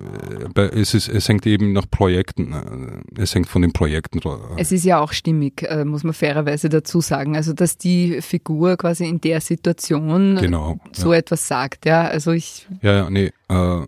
äh, 0.55 0.61
es, 0.79 0.93
ist, 0.93 1.09
es 1.09 1.27
hängt 1.27 1.45
eben 1.47 1.73
nach 1.73 1.89
Projekten, 1.89 2.53
äh, 2.53 3.21
es 3.21 3.33
hängt 3.35 3.47
von 3.49 3.61
den 3.61 3.73
Projekten. 3.73 4.19
Es 4.57 4.71
ist 4.71 4.85
ja 4.85 4.99
auch 4.99 5.11
stimmig, 5.13 5.63
äh, 5.63 5.85
muss 5.85 6.03
man 6.03 6.13
fairerweise 6.13 6.69
dazu 6.69 7.01
sagen. 7.01 7.35
Also, 7.35 7.53
dass 7.53 7.77
die 7.77 8.21
Figur 8.21 8.77
quasi 8.77 9.05
in 9.07 9.21
der 9.21 9.41
Situation 9.41 10.34
Genau. 10.41 10.79
so 10.93 11.13
etwas 11.13 11.47
sagt. 11.47 11.85
Ja, 11.85 12.03
also 12.07 12.31
ich, 12.31 12.67
Ja, 12.81 12.93
ja, 12.93 13.09
nee. 13.09 13.31
Äh, 13.49 13.85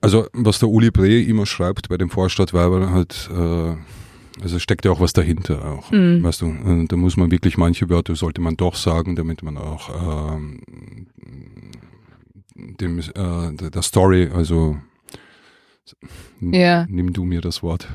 also 0.00 0.26
was 0.32 0.58
der 0.58 0.68
Uli 0.68 0.90
Bre 0.90 1.20
immer 1.22 1.46
schreibt 1.46 1.88
bei 1.88 1.96
dem 1.96 2.10
Vorstadtweiber 2.10 2.90
halt, 2.90 3.28
äh, 3.32 4.42
also 4.42 4.58
steckt 4.58 4.84
ja 4.84 4.90
auch 4.90 5.00
was 5.00 5.12
dahinter 5.12 5.64
auch. 5.64 5.90
Mhm. 5.90 6.22
Weißt 6.22 6.42
du, 6.42 6.86
da 6.88 6.96
muss 6.96 7.16
man 7.16 7.30
wirklich 7.30 7.56
manche 7.56 7.88
Wörter 7.88 8.14
sollte 8.14 8.40
man 8.40 8.56
doch 8.56 8.74
sagen, 8.74 9.16
damit 9.16 9.42
man 9.42 9.56
auch 9.56 10.28
ähm, 10.38 10.60
dem 12.54 12.98
äh, 12.98 13.70
der 13.70 13.82
Story, 13.82 14.30
also 14.32 14.76
Ja. 16.40 16.86
nimm 16.88 17.12
du 17.12 17.24
mir 17.24 17.40
das 17.40 17.62
Wort 17.62 17.88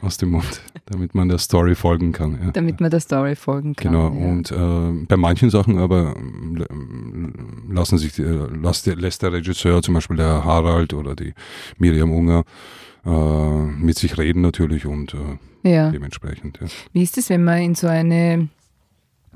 aus 0.00 0.16
dem 0.16 0.30
Mund, 0.30 0.62
damit 0.86 1.14
man 1.14 1.28
der 1.28 1.38
Story 1.38 1.74
folgen 1.74 2.12
kann. 2.12 2.38
Ja. 2.42 2.50
damit 2.52 2.80
man 2.80 2.90
der 2.90 3.00
Story 3.00 3.36
folgen 3.36 3.74
kann. 3.74 3.92
Genau, 3.92 4.04
ja. 4.04 4.28
und 4.28 4.50
äh, 4.50 5.06
bei 5.06 5.16
manchen 5.16 5.50
Sachen 5.50 5.78
aber 5.78 6.14
ähm, 6.16 7.34
lassen 7.70 7.98
sich, 7.98 8.18
äh, 8.18 8.22
lässt, 8.22 8.86
der, 8.86 8.96
lässt 8.96 9.22
der 9.22 9.32
Regisseur, 9.32 9.82
zum 9.82 9.94
Beispiel 9.94 10.16
der 10.16 10.44
Harald 10.44 10.94
oder 10.94 11.14
die 11.14 11.34
Miriam 11.78 12.12
Unger, 12.12 12.44
äh, 13.04 13.10
mit 13.10 13.98
sich 13.98 14.18
reden 14.18 14.42
natürlich 14.42 14.86
und 14.86 15.14
äh, 15.14 15.70
ja. 15.70 15.90
dementsprechend. 15.90 16.58
Ja. 16.60 16.66
Wie 16.92 17.02
ist 17.02 17.18
es, 17.18 17.30
wenn 17.30 17.44
man 17.44 17.58
in 17.58 17.74
so 17.74 17.86
eine, 17.86 18.48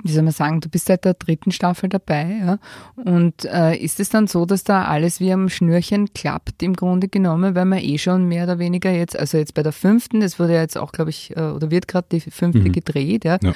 wie 0.03 0.13
soll 0.13 0.23
man 0.23 0.33
sagen, 0.33 0.61
du 0.61 0.69
bist 0.69 0.87
seit 0.87 1.05
der 1.05 1.15
dritten 1.15 1.53
Staffel 1.53 1.89
dabei, 1.89 2.27
ja? 2.45 2.59
Und 2.97 3.45
äh, 3.45 3.77
ist 3.77 4.01
es 4.01 4.09
dann 4.09 4.27
so, 4.27 4.47
dass 4.47 4.65
da 4.65 4.85
alles 4.85 5.21
wie 5.21 5.33
am 5.33 5.49
Schnürchen 5.49 6.13
klappt 6.15 6.63
im 6.63 6.75
Grunde 6.75 7.09
genommen, 7.09 7.55
weil 7.55 7.65
man 7.65 7.79
eh 7.79 7.99
schon 7.99 8.27
mehr 8.27 8.45
oder 8.45 8.59
weniger 8.59 8.91
jetzt, 8.91 9.19
also 9.19 9.39
jetzt 9.39 9.55
bei 9.55 9.63
der 9.63 9.73
fünften, 9.73 10.21
das 10.21 10.39
wurde 10.39 10.55
ja 10.55 10.61
jetzt 10.61 10.79
auch, 10.79 10.93
glaube 10.93 11.11
ich, 11.11 11.37
äh, 11.37 11.41
oder 11.41 11.71
wird 11.71 11.89
gerade 11.89 12.07
die 12.11 12.21
fünfte 12.21 12.61
Mhm. 12.69 12.73
gedreht, 12.73 13.25
ja? 13.25 13.39
Ja. 13.43 13.53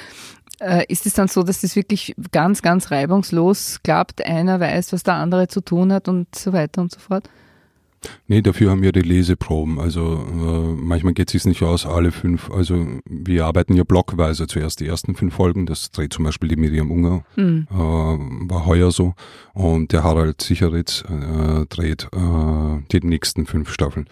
Äh, 0.59 0.85
ist 0.87 1.05
es 1.05 1.13
dann 1.13 1.27
so, 1.27 1.43
dass 1.43 1.61
das 1.61 1.75
wirklich 1.75 2.15
ganz, 2.31 2.61
ganz 2.61 2.89
reibungslos 2.91 3.79
klappt, 3.83 4.25
einer 4.25 4.59
weiß, 4.59 4.91
was 4.93 5.03
der 5.03 5.15
andere 5.15 5.47
zu 5.47 5.61
tun 5.61 5.93
hat 5.93 6.07
und 6.07 6.33
so 6.33 6.51
weiter 6.53 6.81
und 6.81 6.91
so 6.91 6.99
fort? 6.99 7.29
Nee, 8.27 8.41
dafür 8.41 8.71
haben 8.71 8.81
wir 8.81 8.91
die 8.91 9.01
Leseproben. 9.01 9.79
Also 9.79 10.15
äh, 10.15 10.81
manchmal 10.81 11.13
geht 11.13 11.29
es 11.29 11.31
sich 11.33 11.45
nicht 11.45 11.63
aus, 11.63 11.85
alle 11.85 12.11
fünf. 12.11 12.51
Also 12.51 12.85
wir 13.05 13.45
arbeiten 13.45 13.73
ja 13.75 13.83
blockweise 13.83 14.47
zuerst 14.47 14.79
die 14.79 14.87
ersten 14.87 15.15
fünf 15.15 15.35
Folgen. 15.35 15.65
Das 15.65 15.91
dreht 15.91 16.13
zum 16.13 16.25
Beispiel 16.25 16.49
die 16.49 16.55
Miriam 16.55 16.91
Unger, 16.91 17.23
mhm. 17.35 17.67
äh, 17.71 17.75
war 17.75 18.65
heuer 18.65 18.91
so. 18.91 19.13
Und 19.53 19.91
der 19.93 20.03
Harald 20.03 20.41
Sicheritz 20.41 21.03
äh, 21.09 21.65
dreht 21.67 22.09
äh, 22.13 22.83
die 22.91 23.07
nächsten 23.07 23.45
fünf 23.45 23.71
Staffeln. 23.71 24.07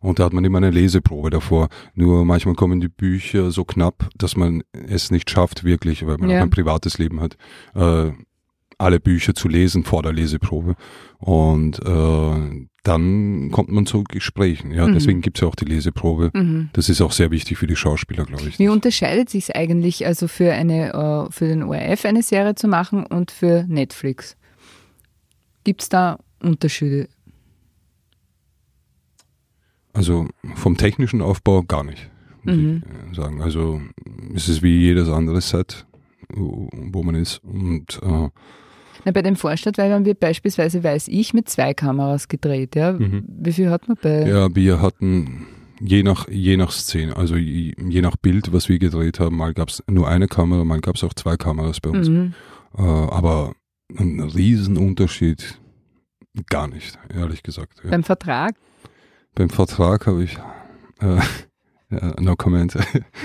Und 0.00 0.18
da 0.18 0.24
hat 0.24 0.32
man 0.32 0.44
immer 0.44 0.58
eine 0.58 0.70
Leseprobe 0.70 1.30
davor. 1.30 1.68
Nur 1.94 2.24
manchmal 2.24 2.56
kommen 2.56 2.80
die 2.80 2.88
Bücher 2.88 3.52
so 3.52 3.64
knapp, 3.64 4.08
dass 4.18 4.36
man 4.36 4.64
es 4.72 5.12
nicht 5.12 5.30
schafft, 5.30 5.62
wirklich, 5.62 6.04
weil 6.06 6.18
man 6.18 6.28
ja. 6.28 6.38
auch 6.38 6.42
ein 6.42 6.50
privates 6.50 6.98
Leben 6.98 7.20
hat. 7.20 7.36
Äh, 8.82 8.84
alle 8.84 9.00
Bücher 9.00 9.34
zu 9.34 9.48
lesen 9.48 9.84
vor 9.84 10.02
der 10.02 10.12
Leseprobe. 10.12 10.74
Und 11.18 11.78
äh, 11.84 12.66
dann 12.82 13.50
kommt 13.52 13.70
man 13.70 13.86
zu 13.86 14.04
Gesprächen. 14.04 14.72
Ja, 14.72 14.86
mhm. 14.86 14.94
deswegen 14.94 15.20
gibt's 15.20 15.40
ja 15.40 15.48
auch 15.48 15.54
die 15.54 15.64
Leseprobe. 15.64 16.30
Mhm. 16.34 16.70
Das 16.72 16.88
ist 16.88 17.00
auch 17.00 17.12
sehr 17.12 17.30
wichtig 17.30 17.58
für 17.58 17.66
die 17.66 17.76
Schauspieler, 17.76 18.24
glaube 18.24 18.48
ich. 18.48 18.58
Wie 18.58 18.68
unterscheidet 18.68 19.30
sich 19.30 19.54
eigentlich 19.54 20.04
also 20.06 20.28
für 20.28 20.52
eine 20.52 20.92
äh, 20.92 21.32
für 21.32 21.46
den 21.46 21.62
ORF 21.62 22.04
eine 22.04 22.22
Serie 22.22 22.54
zu 22.54 22.68
machen 22.68 23.06
und 23.06 23.30
für 23.30 23.64
Netflix? 23.68 24.36
Gibt's 25.64 25.88
da 25.88 26.18
Unterschiede? 26.42 27.08
Also 29.92 30.26
vom 30.54 30.76
technischen 30.76 31.20
Aufbau 31.20 31.62
gar 31.62 31.84
nicht, 31.84 32.10
muss 32.42 32.56
mhm. 32.56 32.82
ich 33.10 33.16
sagen. 33.16 33.42
Also 33.42 33.80
es 34.34 34.48
ist 34.48 34.62
wie 34.62 34.78
jedes 34.78 35.08
andere 35.08 35.40
Set, 35.40 35.86
wo 36.34 37.02
man 37.02 37.14
ist. 37.14 37.44
Und 37.44 38.00
äh, 38.02 38.28
na, 39.04 39.12
bei 39.12 39.22
dem 39.22 39.36
Vorstadtweibern 39.36 40.04
wird 40.04 40.20
beispielsweise, 40.20 40.82
weiß 40.84 41.08
ich, 41.08 41.34
mit 41.34 41.48
zwei 41.48 41.74
Kameras 41.74 42.28
gedreht. 42.28 42.76
Ja? 42.76 42.92
Mhm. 42.92 43.24
Wie 43.26 43.52
viel 43.52 43.70
hat 43.70 43.88
man 43.88 43.96
bei? 44.00 44.28
Ja, 44.28 44.54
wir 44.54 44.80
hatten 44.80 45.46
je 45.80 46.02
nach, 46.02 46.28
je 46.28 46.56
nach 46.56 46.70
Szene, 46.70 47.16
also 47.16 47.36
je, 47.36 47.74
je 47.76 48.02
nach 48.02 48.16
Bild, 48.16 48.52
was 48.52 48.68
wir 48.68 48.78
gedreht 48.78 49.20
haben, 49.20 49.36
mal 49.36 49.52
gab 49.54 49.68
es 49.68 49.82
nur 49.88 50.08
eine 50.08 50.28
Kamera, 50.28 50.64
mal 50.64 50.80
gab 50.80 50.96
es 50.96 51.04
auch 51.04 51.14
zwei 51.14 51.36
Kameras 51.36 51.80
bei 51.80 51.90
uns. 51.90 52.08
Mhm. 52.08 52.34
Äh, 52.76 52.82
aber 52.82 53.54
ein 53.98 54.20
Riesenunterschied 54.20 55.60
gar 56.48 56.68
nicht, 56.68 56.98
ehrlich 57.14 57.42
gesagt. 57.42 57.82
Ja. 57.84 57.90
Beim 57.90 58.04
Vertrag? 58.04 58.54
Beim 59.34 59.50
Vertrag 59.50 60.06
habe 60.06 60.24
ich 60.24 60.38
äh, 61.00 61.18
ja, 61.90 62.14
no 62.20 62.36
comment. 62.36 62.74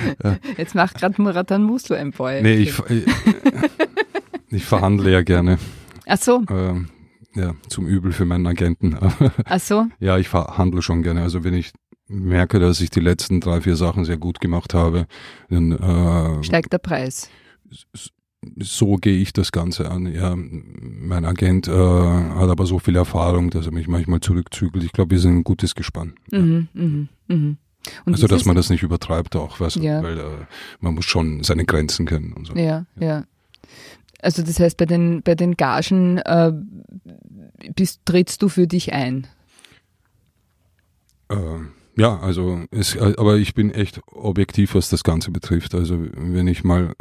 Jetzt 0.58 0.76
macht 0.76 0.98
gerade 0.98 1.22
Muratan 1.22 1.64
Muslo 1.64 1.96
ein 1.96 2.12
Boy. 2.12 2.42
Nee, 2.42 2.56
ich, 2.56 2.80
ich, 2.90 3.06
ich 4.50 4.66
verhandle 4.66 5.12
ja 5.12 5.22
gerne. 5.22 5.58
Ach 6.06 6.18
so. 6.18 6.44
Ähm, 6.50 6.90
ja, 7.36 7.54
zum 7.68 7.88
Übel 7.88 8.12
für 8.12 8.26
meinen 8.26 8.48
Agenten. 8.48 8.98
Ach 9.46 9.60
so. 9.60 9.86
Ja, 10.00 10.18
ich 10.18 10.28
verhandle 10.28 10.82
schon 10.82 11.04
gerne. 11.04 11.22
Also 11.22 11.44
wenn 11.44 11.54
ich 11.54 11.72
merke, 12.08 12.60
dass 12.60 12.82
ich 12.82 12.90
die 12.90 13.00
letzten 13.00 13.42
drei, 13.42 13.62
vier 13.62 13.76
Sachen 13.76 14.06
sehr 14.06 14.18
gut 14.18 14.40
gemacht 14.40 14.74
habe, 14.74 15.08
dann 15.50 15.72
äh, 15.72 16.44
steigt 16.44 16.74
der 16.74 16.80
Preis. 16.80 17.30
So 18.60 18.96
gehe 18.96 19.20
ich 19.20 19.34
das 19.34 19.52
Ganze 19.52 19.92
an. 19.92 20.12
Ja, 20.12 20.36
mein 20.36 21.26
Agent 21.26 21.68
äh, 21.68 21.72
hat 21.72 22.50
aber 22.50 22.66
so 22.66 22.80
viel 22.80 22.96
Erfahrung, 22.96 23.50
dass 23.50 23.66
er 23.66 23.74
mich 23.74 23.88
manchmal 23.88 24.22
zurückzügelt. 24.22 24.84
Ich 24.84 24.94
glaube, 24.94 25.12
wir 25.12 25.20
sind 25.20 25.38
ein 25.38 25.44
gutes 25.44 25.76
Gespann. 25.76 26.14
Mhm, 26.32 26.68
ja. 26.74 26.82
mhm, 26.82 27.08
mhm. 27.28 27.58
also, 28.06 28.28
dass 28.28 28.46
man 28.46 28.56
das 28.56 28.70
nicht 28.70 28.84
übertreibt 28.84 29.36
auch, 29.36 29.60
weißt 29.60 29.78
ja. 29.78 30.02
weil 30.02 30.18
äh, 30.18 30.46
man 30.80 30.96
muss 30.96 31.06
schon 31.06 31.44
seine 31.44 31.66
Grenzen 31.66 32.06
kennen 32.06 32.34
und 32.34 32.48
so. 32.48 32.54
Ja, 32.56 32.86
ja. 33.00 33.08
ja. 33.08 33.24
Also 34.22 34.42
das 34.42 34.60
heißt, 34.60 34.78
bei 34.78 34.86
den, 34.86 35.22
bei 35.22 35.36
den 35.36 35.58
Gagen 35.58 36.18
äh, 36.20 36.52
bist, 37.76 38.02
trittst 38.06 38.42
du 38.42 38.50
für 38.50 38.68
dich 38.68 38.94
ein? 38.94 39.28
Äh, 41.30 41.36
ja, 41.98 42.20
also 42.20 42.62
es, 42.72 42.98
aber 42.98 43.38
ich 43.38 43.54
bin 43.54 43.72
echt 43.72 44.02
objektiv, 44.12 44.76
was 44.76 44.90
das 44.90 45.04
Ganze 45.04 45.32
betrifft. 45.32 45.76
Also 45.76 46.00
wenn 46.16 46.48
ich 46.48 46.64
mal, 46.64 46.94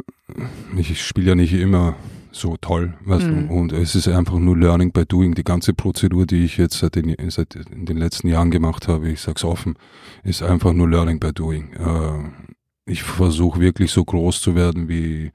ich 0.75 1.05
spiele 1.05 1.29
ja 1.29 1.35
nicht 1.35 1.53
immer 1.53 1.95
so 2.31 2.57
toll, 2.57 2.93
weißt 3.01 3.27
mhm. 3.27 3.47
du, 3.47 3.53
und 3.53 3.71
es 3.71 3.95
ist 3.95 4.07
einfach 4.07 4.37
nur 4.37 4.57
Learning 4.57 4.91
by 4.91 5.05
Doing. 5.05 5.33
Die 5.33 5.43
ganze 5.43 5.73
Prozedur, 5.73 6.25
die 6.25 6.43
ich 6.43 6.57
jetzt 6.57 6.79
seit 6.79 6.95
den, 6.95 7.15
seit 7.29 7.55
in 7.55 7.85
den 7.85 7.97
letzten 7.97 8.27
Jahren 8.27 8.51
gemacht 8.51 8.87
habe, 8.87 9.09
ich 9.09 9.21
sag's 9.21 9.43
offen, 9.43 9.75
ist 10.23 10.43
einfach 10.43 10.73
nur 10.73 10.89
Learning 10.89 11.19
by 11.19 11.31
Doing. 11.33 11.73
Äh, 11.73 12.91
ich 12.91 13.03
versuche 13.03 13.59
wirklich 13.59 13.91
so 13.91 14.03
groß 14.03 14.41
zu 14.41 14.55
werden 14.55 14.87
wie 14.87 15.31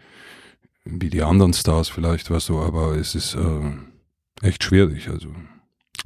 wie 0.85 1.11
die 1.11 1.23
anderen 1.23 1.53
Stars 1.53 1.89
vielleicht, 1.89 2.31
weißt 2.31 2.49
du, 2.49 2.59
aber 2.59 2.97
es 2.97 3.15
ist 3.15 3.35
äh, 3.35 4.47
echt 4.47 4.65
schwierig. 4.65 5.09
Also 5.09 5.29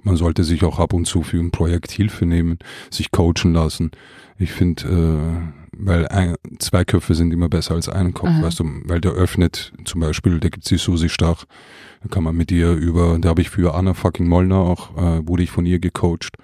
man 0.03 0.17
sollte 0.17 0.45
sich 0.45 0.65
auch 0.65 0.79
ab 0.79 0.93
und 0.93 1.07
zu 1.07 1.23
für 1.23 1.39
ein 1.39 1.51
Projekt 1.51 1.91
Hilfe 1.91 2.27
nehmen, 2.27 2.59
sich 2.91 3.11
coachen 3.11 3.53
lassen. 3.53 3.91
Ich 4.39 4.53
finde, 4.53 4.83
äh, 4.85 5.77
weil 5.79 6.09
ein, 6.09 6.37
zwei 6.59 6.85
Köpfe 6.85 7.15
sind 7.15 7.33
immer 7.33 7.49
besser 7.49 7.75
als 7.75 7.89
ein 7.89 8.15
Kopf, 8.15 8.29
Aha. 8.29 8.43
weißt 8.43 8.61
du, 8.61 8.65
weil 8.85 9.01
der 9.01 9.13
öffnet 9.13 9.73
zum 9.85 10.01
Beispiel, 10.01 10.41
da 10.41 10.49
gibt's 10.49 10.69
die 10.69 10.79
Susi 10.79 11.09
Stach, 11.09 11.45
da 12.03 12.09
kann 12.09 12.25
man 12.25 12.37
mit 12.37 12.51
ihr 12.51 12.73
über, 12.73 13.19
da 13.19 13.31
habe 13.31 13.43
ich 13.43 13.51
für 13.51 13.75
Anna 13.75 13.95
fucking 13.95 14.29
Mollner 14.29 14.59
auch, 14.59 14.97
äh, 14.97 15.27
wurde 15.27 15.43
ich 15.43 15.51
von 15.51 15.67
ihr 15.67 15.79
gecoacht. 15.79 16.37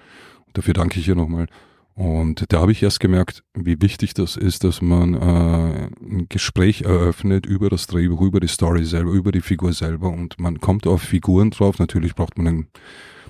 Dafür 0.53 0.73
danke 0.73 0.99
ich 0.99 1.07
ihr 1.07 1.15
nochmal. 1.15 1.47
Und 1.95 2.51
da 2.51 2.59
habe 2.61 2.71
ich 2.71 2.81
erst 2.81 2.99
gemerkt, 2.99 3.43
wie 3.53 3.79
wichtig 3.81 4.15
das 4.15 4.35
ist, 4.35 4.63
dass 4.63 4.81
man 4.81 5.13
äh, 5.13 5.89
ein 6.01 6.25
Gespräch 6.27 6.81
eröffnet 6.81 7.45
über 7.45 7.69
das 7.69 7.85
Drehbuch, 7.85 8.21
über 8.21 8.39
die 8.39 8.47
Story 8.47 8.83
selber, 8.83 9.11
über 9.11 9.31
die 9.31 9.41
Figur 9.41 9.73
selber 9.73 10.09
und 10.09 10.39
man 10.39 10.59
kommt 10.59 10.87
auf 10.87 11.03
Figuren 11.03 11.51
drauf. 11.51 11.77
Natürlich 11.77 12.15
braucht 12.15 12.37
man 12.37 12.47
ein 12.47 12.67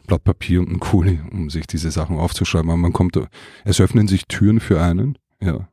Blatt 0.07 0.23
Papier 0.23 0.61
und 0.61 0.69
ein 0.69 0.79
Kuli, 0.79 1.19
um 1.31 1.49
sich 1.49 1.67
diese 1.67 1.91
Sachen 1.91 2.17
aufzuschreiben, 2.17 2.69
aber 2.69 2.77
man 2.77 2.93
kommt, 2.93 3.19
es 3.65 3.81
öffnen 3.81 4.07
sich 4.07 4.27
Türen 4.27 4.59
für 4.59 4.81
einen, 4.81 5.17
ja, 5.41 5.67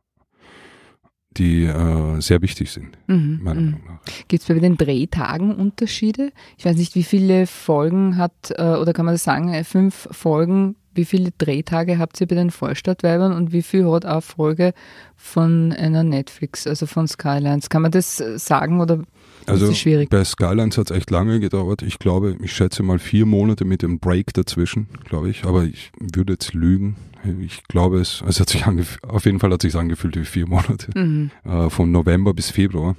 die 1.37 1.65
äh, 1.65 2.21
sehr 2.21 2.43
wichtig 2.43 2.73
sind, 2.73 2.99
mhm, 3.07 3.41
meiner 3.43 3.61
mhm. 3.61 3.71
Meinung 3.71 3.87
nach. 3.87 4.01
Gibt 4.27 4.43
es 4.43 4.49
bei 4.49 4.55
den 4.55 4.77
Drehtagen 4.77 5.55
Unterschiede? 5.55 6.33
Ich 6.59 6.65
weiß 6.65 6.77
nicht, 6.77 6.97
wie 6.97 7.05
viele 7.05 7.47
Folgen 7.47 8.17
hat, 8.17 8.53
äh, 8.57 8.63
oder 8.63 8.93
kann 8.93 9.05
man 9.05 9.15
das 9.15 9.25
sagen, 9.25 9.53
äh, 9.53 9.63
fünf 9.63 10.09
Folgen 10.11 10.77
wie 10.95 11.05
viele 11.05 11.31
Drehtage 11.39 11.99
habt 11.99 12.21
ihr 12.21 12.27
bei 12.27 12.35
den 12.35 12.51
Vorstadtweibern 12.51 13.33
und 13.33 13.53
wie 13.53 13.63
viel 13.63 13.91
hat 13.91 14.05
eine 14.05 14.21
Folge 14.21 14.73
von 15.17 15.73
einer 15.73 16.03
Netflix, 16.03 16.67
also 16.67 16.87
von 16.87 17.07
Skylines? 17.07 17.69
Kann 17.69 17.83
man 17.83 17.91
das 17.91 18.17
sagen 18.37 18.81
oder 18.81 19.05
also 19.47 19.65
ist 19.65 19.71
das 19.73 19.79
schwierig? 19.79 20.11
Bei 20.11 20.25
Skylines 20.25 20.79
hat 20.79 20.91
es 20.91 20.97
echt 20.97 21.11
lange 21.11 21.41
gedauert. 21.41 21.83
Ich 21.83 21.99
glaube, 21.99 22.37
ich 22.43 22.53
schätze 22.53 22.83
mal 22.83 22.99
vier 22.99 23.27
Monate 23.27 23.65
mit 23.65 23.83
dem 23.83 23.99
Break 23.99 24.33
dazwischen, 24.35 24.89
glaube 25.05 25.31
ich. 25.31 25.45
Aber 25.45 25.65
ich 25.65 25.93
würde 25.99 26.35
jetzt 26.35 26.55
lügen. 26.55 26.97
Ich 27.41 27.65
glaube 27.65 28.01
es, 28.01 28.23
es 28.27 28.41
hat 28.41 28.49
sich 28.51 28.65
auf 28.67 29.25
jeden 29.25 29.41
Fall 29.41 29.53
hat 29.53 29.63
sich 29.63 29.77
angefühlt 29.77 30.17
wie 30.17 30.25
vier 30.25 30.49
Monate. 30.49 30.91
Mhm. 30.99 31.31
Äh, 31.45 31.71
von 31.71 31.91
November 31.91 32.35
bis 32.35 32.51
Februar. 32.51 32.97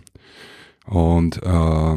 Und 0.85 1.41
äh, 1.43 1.95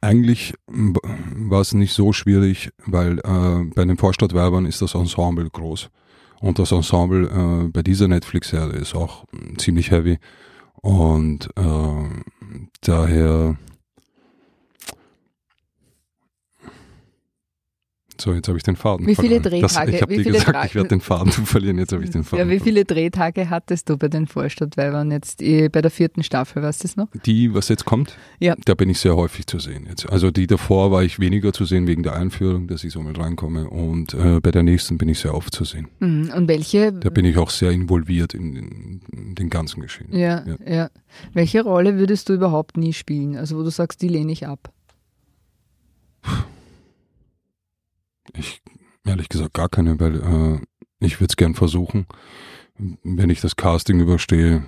eigentlich 0.00 0.54
war 0.68 1.60
es 1.60 1.74
nicht 1.74 1.92
so 1.92 2.12
schwierig, 2.12 2.70
weil 2.84 3.18
äh, 3.18 3.64
bei 3.74 3.84
den 3.84 3.96
Vorstadtwerbern 3.96 4.66
ist 4.66 4.82
das 4.82 4.94
Ensemble 4.94 5.48
groß. 5.50 5.90
Und 6.40 6.58
das 6.58 6.72
Ensemble 6.72 7.28
äh, 7.28 7.68
bei 7.68 7.82
dieser 7.82 8.08
Netflix-Serie 8.08 8.78
ist 8.78 8.94
auch 8.94 9.24
ziemlich 9.56 9.90
heavy. 9.90 10.18
Und 10.82 11.48
äh, 11.56 12.08
daher 12.82 13.56
So, 18.20 18.32
jetzt 18.32 18.48
habe 18.48 18.58
ich 18.58 18.64
den 18.64 18.76
Faden 18.76 19.06
Wie 19.06 19.14
viele 19.14 19.40
verloren. 19.40 19.62
Drehtage? 19.62 19.90
Das, 19.90 19.94
ich 19.94 20.02
habe 20.02 20.16
dir 20.16 20.24
gesagt, 20.24 20.50
Tra 20.50 20.64
ich 20.64 20.74
werde 20.74 20.88
den 20.88 21.00
Faden 21.00 21.32
verlieren, 21.32 21.78
jetzt 21.78 21.92
habe 21.92 22.04
ich 22.04 22.10
den 22.10 22.24
Faden 22.24 22.48
Ja, 22.48 22.54
wie 22.54 22.60
viele 22.60 22.84
Drehtage 22.84 23.50
hattest 23.50 23.88
du 23.88 23.96
bei 23.96 24.08
den 24.08 24.26
Vorstadtweibern 24.26 25.10
jetzt 25.10 25.42
eh, 25.42 25.68
bei 25.68 25.82
der 25.82 25.90
vierten 25.90 26.22
Staffel, 26.22 26.62
weißt 26.62 26.84
du 26.84 26.88
noch? 27.00 27.08
Die, 27.24 27.54
was 27.54 27.68
jetzt 27.68 27.84
kommt? 27.84 28.16
Ja. 28.38 28.54
Da 28.64 28.74
bin 28.74 28.88
ich 28.88 28.98
sehr 29.00 29.16
häufig 29.16 29.46
zu 29.46 29.58
sehen 29.58 29.86
jetzt. 29.88 30.08
Also 30.10 30.30
die 30.30 30.46
davor 30.46 30.90
war 30.90 31.02
ich 31.02 31.18
weniger 31.18 31.52
zu 31.52 31.64
sehen 31.64 31.86
wegen 31.86 32.02
der 32.02 32.14
Einführung, 32.14 32.68
dass 32.68 32.84
ich 32.84 32.92
so 32.92 33.00
mal 33.00 33.14
reinkomme 33.14 33.68
und 33.68 34.14
äh, 34.14 34.40
bei 34.40 34.50
der 34.50 34.62
nächsten 34.62 34.98
bin 34.98 35.08
ich 35.08 35.18
sehr 35.18 35.34
oft 35.34 35.54
zu 35.54 35.64
sehen. 35.64 35.88
Mhm. 36.00 36.30
Und 36.34 36.48
welche? 36.48 36.92
Da 36.92 37.10
bin 37.10 37.24
ich 37.24 37.36
auch 37.38 37.50
sehr 37.50 37.70
involviert 37.70 38.34
in, 38.34 38.56
in, 38.56 39.00
in 39.12 39.34
den 39.34 39.50
ganzen 39.50 39.80
Geschehen. 39.80 40.08
Ja, 40.10 40.44
ja, 40.46 40.56
ja. 40.66 40.90
Welche 41.32 41.62
Rolle 41.62 41.98
würdest 41.98 42.28
du 42.28 42.34
überhaupt 42.34 42.76
nie 42.76 42.92
spielen? 42.92 43.36
Also 43.36 43.56
wo 43.58 43.62
du 43.62 43.70
sagst, 43.70 44.02
die 44.02 44.08
lehne 44.08 44.32
ich 44.32 44.46
ab? 44.46 44.72
Ich 48.34 48.62
ehrlich 49.04 49.28
gesagt 49.28 49.54
gar 49.54 49.68
keine, 49.68 49.98
weil 50.00 50.16
äh, 50.16 50.60
ich 51.00 51.20
würde 51.20 51.30
es 51.30 51.36
gern 51.36 51.54
versuchen. 51.54 52.06
Wenn 52.78 53.30
ich 53.30 53.40
das 53.40 53.56
Casting 53.56 54.00
überstehe, 54.00 54.64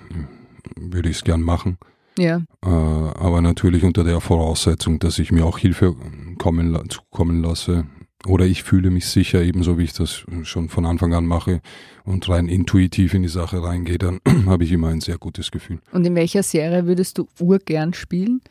würde 0.75 1.09
ich 1.09 1.17
es 1.17 1.23
gern 1.23 1.41
machen. 1.41 1.77
Ja. 2.17 2.41
Äh, 2.63 2.67
aber 2.67 3.41
natürlich 3.41 3.83
unter 3.83 4.03
der 4.03 4.19
Voraussetzung, 4.19 4.99
dass 4.99 5.19
ich 5.19 5.31
mir 5.31 5.45
auch 5.45 5.57
Hilfe 5.57 5.95
kommen, 6.37 6.89
zukommen 6.89 7.41
lasse. 7.41 7.85
Oder 8.25 8.45
ich 8.45 8.63
fühle 8.63 8.89
mich 8.89 9.07
sicher, 9.07 9.41
ebenso 9.41 9.77
wie 9.77 9.83
ich 9.83 9.93
das 9.93 10.25
schon 10.43 10.67
von 10.67 10.85
Anfang 10.85 11.13
an 11.13 11.25
mache 11.25 11.61
und 12.03 12.27
rein 12.27 12.49
intuitiv 12.49 13.13
in 13.13 13.21
die 13.21 13.29
Sache 13.29 13.63
reingehe, 13.63 13.97
dann 13.97 14.19
habe 14.45 14.65
ich 14.65 14.71
immer 14.73 14.89
ein 14.89 14.99
sehr 14.99 15.17
gutes 15.17 15.51
Gefühl. 15.51 15.79
Und 15.93 16.05
in 16.05 16.15
welcher 16.15 16.43
Serie 16.43 16.85
würdest 16.85 17.17
du 17.17 17.27
urgern 17.39 17.93
spielen? 17.93 18.41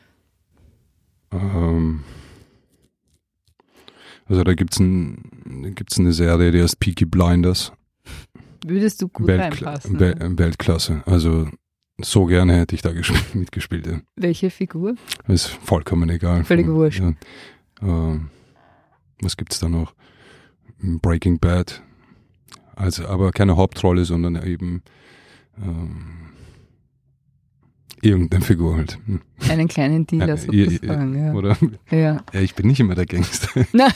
Ähm, 1.30 2.02
Also 4.28 4.44
da 4.44 4.54
gibt's 4.54 4.78
ein, 4.78 5.74
gibt's 5.74 5.98
eine 5.98 6.12
Serie, 6.12 6.52
die 6.52 6.62
heißt 6.62 6.78
Peaky 6.80 7.06
Blinders. 7.06 7.72
Würdest 8.66 9.00
du 9.00 9.08
gut 9.08 9.26
Weltkla 9.26 9.70
reinpassen. 9.70 10.00
Wel 10.00 10.38
Weltklasse. 10.38 11.02
Also 11.06 11.48
so 12.00 12.26
gerne 12.26 12.56
hätte 12.56 12.74
ich 12.74 12.82
da 12.82 12.92
gespielt, 12.92 13.34
mitgespielt. 13.34 13.86
Ja. 13.86 14.00
Welche 14.16 14.50
Figur? 14.50 14.94
Ist 15.26 15.46
vollkommen 15.46 16.08
egal. 16.10 16.44
Völlig 16.44 16.66
wurscht. 16.68 17.00
Ja. 17.00 17.14
Ähm, 17.82 18.30
was 19.20 19.36
gibt's 19.36 19.58
da 19.58 19.68
noch? 19.68 19.94
Breaking 20.80 21.38
Bad. 21.38 21.82
Also, 22.76 23.06
aber 23.06 23.32
keine 23.32 23.56
Hauptrolle, 23.56 24.04
sondern 24.04 24.40
eben 24.44 24.82
ähm, 25.60 26.27
irgendeine 28.02 28.44
Figur 28.44 28.76
halt. 28.76 28.98
Hm. 29.06 29.20
Einen 29.48 29.68
kleinen 29.68 30.06
Dealer 30.06 30.34
Äh, 30.34 30.36
sozusagen. 30.36 31.26
Ja. 31.26 31.32
Oder? 31.34 31.56
Ja. 31.90 32.18
Ja, 32.32 32.40
ich 32.40 32.54
bin 32.54 32.66
nicht 32.66 32.80
immer 32.80 32.94
der 32.94 33.06
Gangster. 33.06 33.48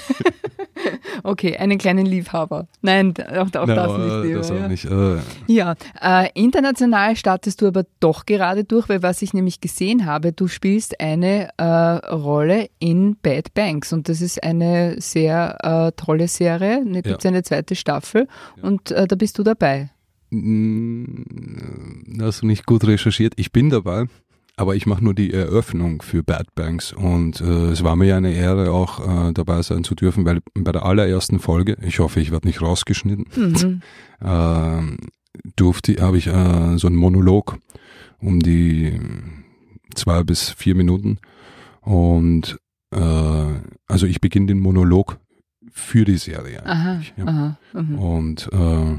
Okay, 1.23 1.57
einen 1.57 1.79
kleinen 1.79 2.07
Liebhaber. 2.07 2.67
Nein, 2.81 3.15
auch, 3.37 3.47
auch 3.55 3.67
Na, 3.67 3.75
das 3.75 3.99
nicht. 3.99 4.25
Lieber, 4.25 4.39
das 4.39 4.51
auch 4.51 4.57
ja. 4.57 4.69
nicht. 4.69 4.85
Äh, 4.85 5.19
Ja, 5.47 5.75
äh, 6.01 6.29
international 6.35 7.15
startest 7.17 7.61
du 7.61 7.69
aber 7.69 7.85
doch 8.01 8.27
gerade 8.27 8.65
durch, 8.65 8.89
weil 8.89 9.03
was 9.03 9.23
ich 9.23 9.33
nämlich 9.33 9.61
gesehen 9.61 10.05
habe, 10.07 10.33
du 10.33 10.49
spielst 10.49 11.01
eine 11.01 11.51
äh, 11.59 11.65
Rolle 11.65 12.69
in 12.81 13.17
Bad 13.23 13.55
Banks 13.55 13.93
und 13.93 14.09
das 14.09 14.21
ist 14.21 14.43
eine 14.43 14.97
sehr 15.01 15.59
äh, 15.63 15.93
tolle 15.93 16.27
Serie. 16.27 16.83
Da 16.85 17.01
gibt 17.01 17.21
es 17.21 17.27
eine 17.27 17.43
zweite 17.43 17.77
Staffel 17.77 18.27
und 18.61 18.91
äh, 18.91 19.07
da 19.07 19.15
bist 19.15 19.39
du 19.39 19.43
dabei. 19.45 19.91
Mm, 20.33 22.21
Hast 22.21 22.43
du 22.43 22.47
nicht 22.47 22.67
gut 22.67 22.85
recherchiert? 22.85 23.35
Ich 23.37 23.53
bin 23.53 23.71
dabei, 23.71 24.07
aber 24.57 24.75
ich 24.77 24.87
mache 24.87 25.03
nur 25.05 25.15
die 25.15 25.33
Eröffnung 25.33 26.03
für 26.03 26.23
Bad 26.23 26.55
Banks 26.55 26.93
und 26.93 27.41
äh, 27.41 27.71
es 27.71 27.83
war 27.85 27.97
mir 27.97 28.07
ja 28.07 28.17
eine 28.17 28.33
Ehre, 28.33 28.71
auch 28.73 29.29
äh, 29.29 29.33
dabei 29.33 29.63
sein 29.63 29.85
zu 29.85 29.95
dürfen, 29.95 30.25
weil 30.25 30.41
bei 30.55 30.73
der 30.73 30.85
allerersten 30.85 31.39
Folge, 31.39 31.77
ich 31.83 31.99
hoffe, 31.99 32.21
ich 32.21 32.31
werde 32.31 32.47
nicht 32.49 32.61
rausgeschnitten, 32.63 33.27
Mhm. 33.37 33.83
ähm, 34.23 34.97
durfte, 35.57 35.97
habe 36.01 36.19
ich 36.19 36.27
äh, 36.27 36.77
so 36.79 36.87
einen 36.87 36.97
Monolog 36.97 37.59
um 38.19 38.41
die 38.41 38.99
zwei 39.95 40.23
bis 40.23 40.51
vier 40.51 40.75
Minuten 40.75 41.19
und 41.81 42.59
äh, 42.95 42.99
also 43.89 44.07
ich 44.07 44.21
beginne 44.21 44.47
den 44.47 44.61
Monolog 44.61 45.19
für 45.73 46.05
die 46.05 46.19
Serie. 46.19 46.65
Aha, 46.67 47.01
ja. 47.17 47.27
aha. 47.27 47.59
Mhm. 47.73 47.99
Und 47.99 48.49
äh, 48.53 48.97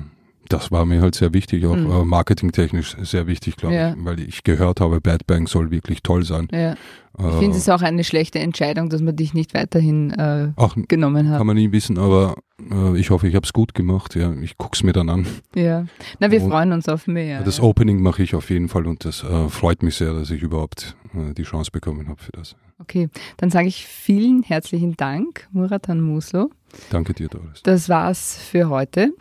das 0.54 0.72
war 0.72 0.86
mir 0.86 1.02
halt 1.02 1.16
sehr 1.16 1.34
wichtig, 1.34 1.66
auch 1.66 1.76
Mhm. 1.76 1.92
äh, 1.92 2.06
marketingtechnisch 2.06 2.96
sehr 3.02 3.28
wichtig, 3.28 3.56
glaube 3.58 3.76
Ja. 3.76 3.90
ich, 3.94 4.06
weil 4.06 4.20
ich 4.20 4.44
gehört 4.44 4.80
habe, 4.82 5.02
Bad 5.02 5.26
Bang 5.28 5.48
soll 5.48 5.72
wirklich 5.72 6.04
toll 6.04 6.24
sein. 6.24 6.48
Ja. 6.52 6.76
Ich 7.18 7.24
Äh, 7.26 7.40
finde 7.40 7.58
es 7.58 7.70
auch 7.70 7.82
eine 7.84 8.04
schlechte 8.04 8.40
Entscheidung, 8.40 8.90
dass 8.90 9.02
man 9.02 9.16
dich 9.16 9.34
nicht 9.36 9.54
weiterhin 9.54 10.12
äh, 10.12 10.50
auch 10.56 10.76
genommen 10.88 11.30
hat. 11.30 11.38
kann 11.38 11.46
man 11.48 11.56
nie 11.58 11.72
wissen, 11.72 12.00
aber 12.00 12.36
äh, 12.72 12.98
ich 12.98 13.12
hoffe, 13.12 13.28
ich 13.28 13.36
habe 13.36 13.46
es 13.46 13.54
gut 13.54 13.76
gemacht. 13.76 14.16
Ja, 14.16 14.34
ich 14.42 14.58
guck's 14.58 14.82
mir 14.82 14.94
dann 14.94 15.10
an. 15.10 15.28
Ja. 15.54 15.86
Na, 16.20 16.32
wir 16.32 16.42
Und- 16.42 16.50
freuen 16.50 16.72
uns 16.72 16.90
auf 16.90 17.06
mehr. 17.06 17.44
das 17.44 17.58
ja. 17.58 17.64
Opening 17.64 18.02
mache 18.02 18.24
ich 18.24 18.34
auf 18.34 18.50
jeden 18.50 18.68
Fall 18.68 18.88
und 18.88 19.06
das 19.06 19.24
äh, 19.24 19.48
freut 19.50 19.84
mich 19.84 19.96
sehr, 19.96 20.14
dass 20.14 20.32
ich 20.32 20.42
überhaupt 20.42 20.96
äh, 21.14 21.34
die 21.36 21.44
Chance 21.44 21.70
bekommen 21.72 22.08
habe 22.10 22.22
für 22.22 22.32
das. 22.32 22.56
Okay, 22.80 23.10
dann 23.38 23.50
sage 23.52 23.68
ich 23.68 23.86
vielen 23.86 24.42
herzlichen 24.44 24.98
Dank, 24.98 25.48
Muratan 25.52 26.02
Muslo. 26.02 26.50
Danke 26.90 27.14
dir, 27.14 27.28
Doris. 27.28 27.62
Das 27.64 27.88
war's 27.90 28.38
für 28.38 28.70
heute. 28.70 29.14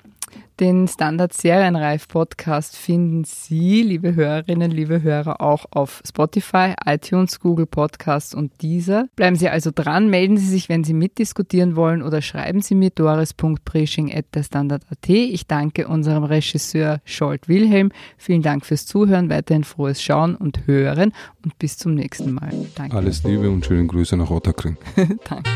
Den 0.60 0.86
Standard 0.86 1.32
Serienreif 1.32 2.08
Podcast 2.08 2.76
finden 2.76 3.24
Sie, 3.24 3.82
liebe 3.82 4.14
Hörerinnen, 4.14 4.70
liebe 4.70 5.02
Hörer, 5.02 5.40
auch 5.40 5.64
auf 5.70 6.02
Spotify, 6.06 6.74
iTunes, 6.84 7.40
Google 7.40 7.64
Podcasts 7.66 8.34
und 8.34 8.52
dieser. 8.60 9.06
Bleiben 9.16 9.34
Sie 9.34 9.48
also 9.48 9.70
dran, 9.74 10.10
melden 10.10 10.36
Sie 10.36 10.46
sich, 10.46 10.68
wenn 10.68 10.84
Sie 10.84 10.92
mitdiskutieren 10.94 11.74
wollen 11.74 12.02
oder 12.02 12.20
schreiben 12.22 12.60
Sie 12.60 12.74
mir 12.74 12.90
doris.preaching.derstandard.at. 12.90 15.08
Ich 15.08 15.46
danke 15.46 15.88
unserem 15.88 16.24
Regisseur 16.24 17.00
Scholt 17.04 17.48
Wilhelm. 17.48 17.90
Vielen 18.16 18.42
Dank 18.42 18.66
fürs 18.66 18.84
Zuhören, 18.86 19.30
weiterhin 19.30 19.64
frohes 19.64 20.02
Schauen 20.02 20.36
und 20.36 20.66
Hören 20.66 21.12
und 21.44 21.58
bis 21.58 21.78
zum 21.78 21.94
nächsten 21.94 22.34
Mal. 22.34 22.52
Danke. 22.76 22.96
Alles 22.96 23.24
Liebe 23.24 23.50
und 23.50 23.64
schöne 23.64 23.86
Grüße 23.86 24.16
nach 24.16 24.30
Otterkring. 24.30 24.76
Danke. 25.28 25.50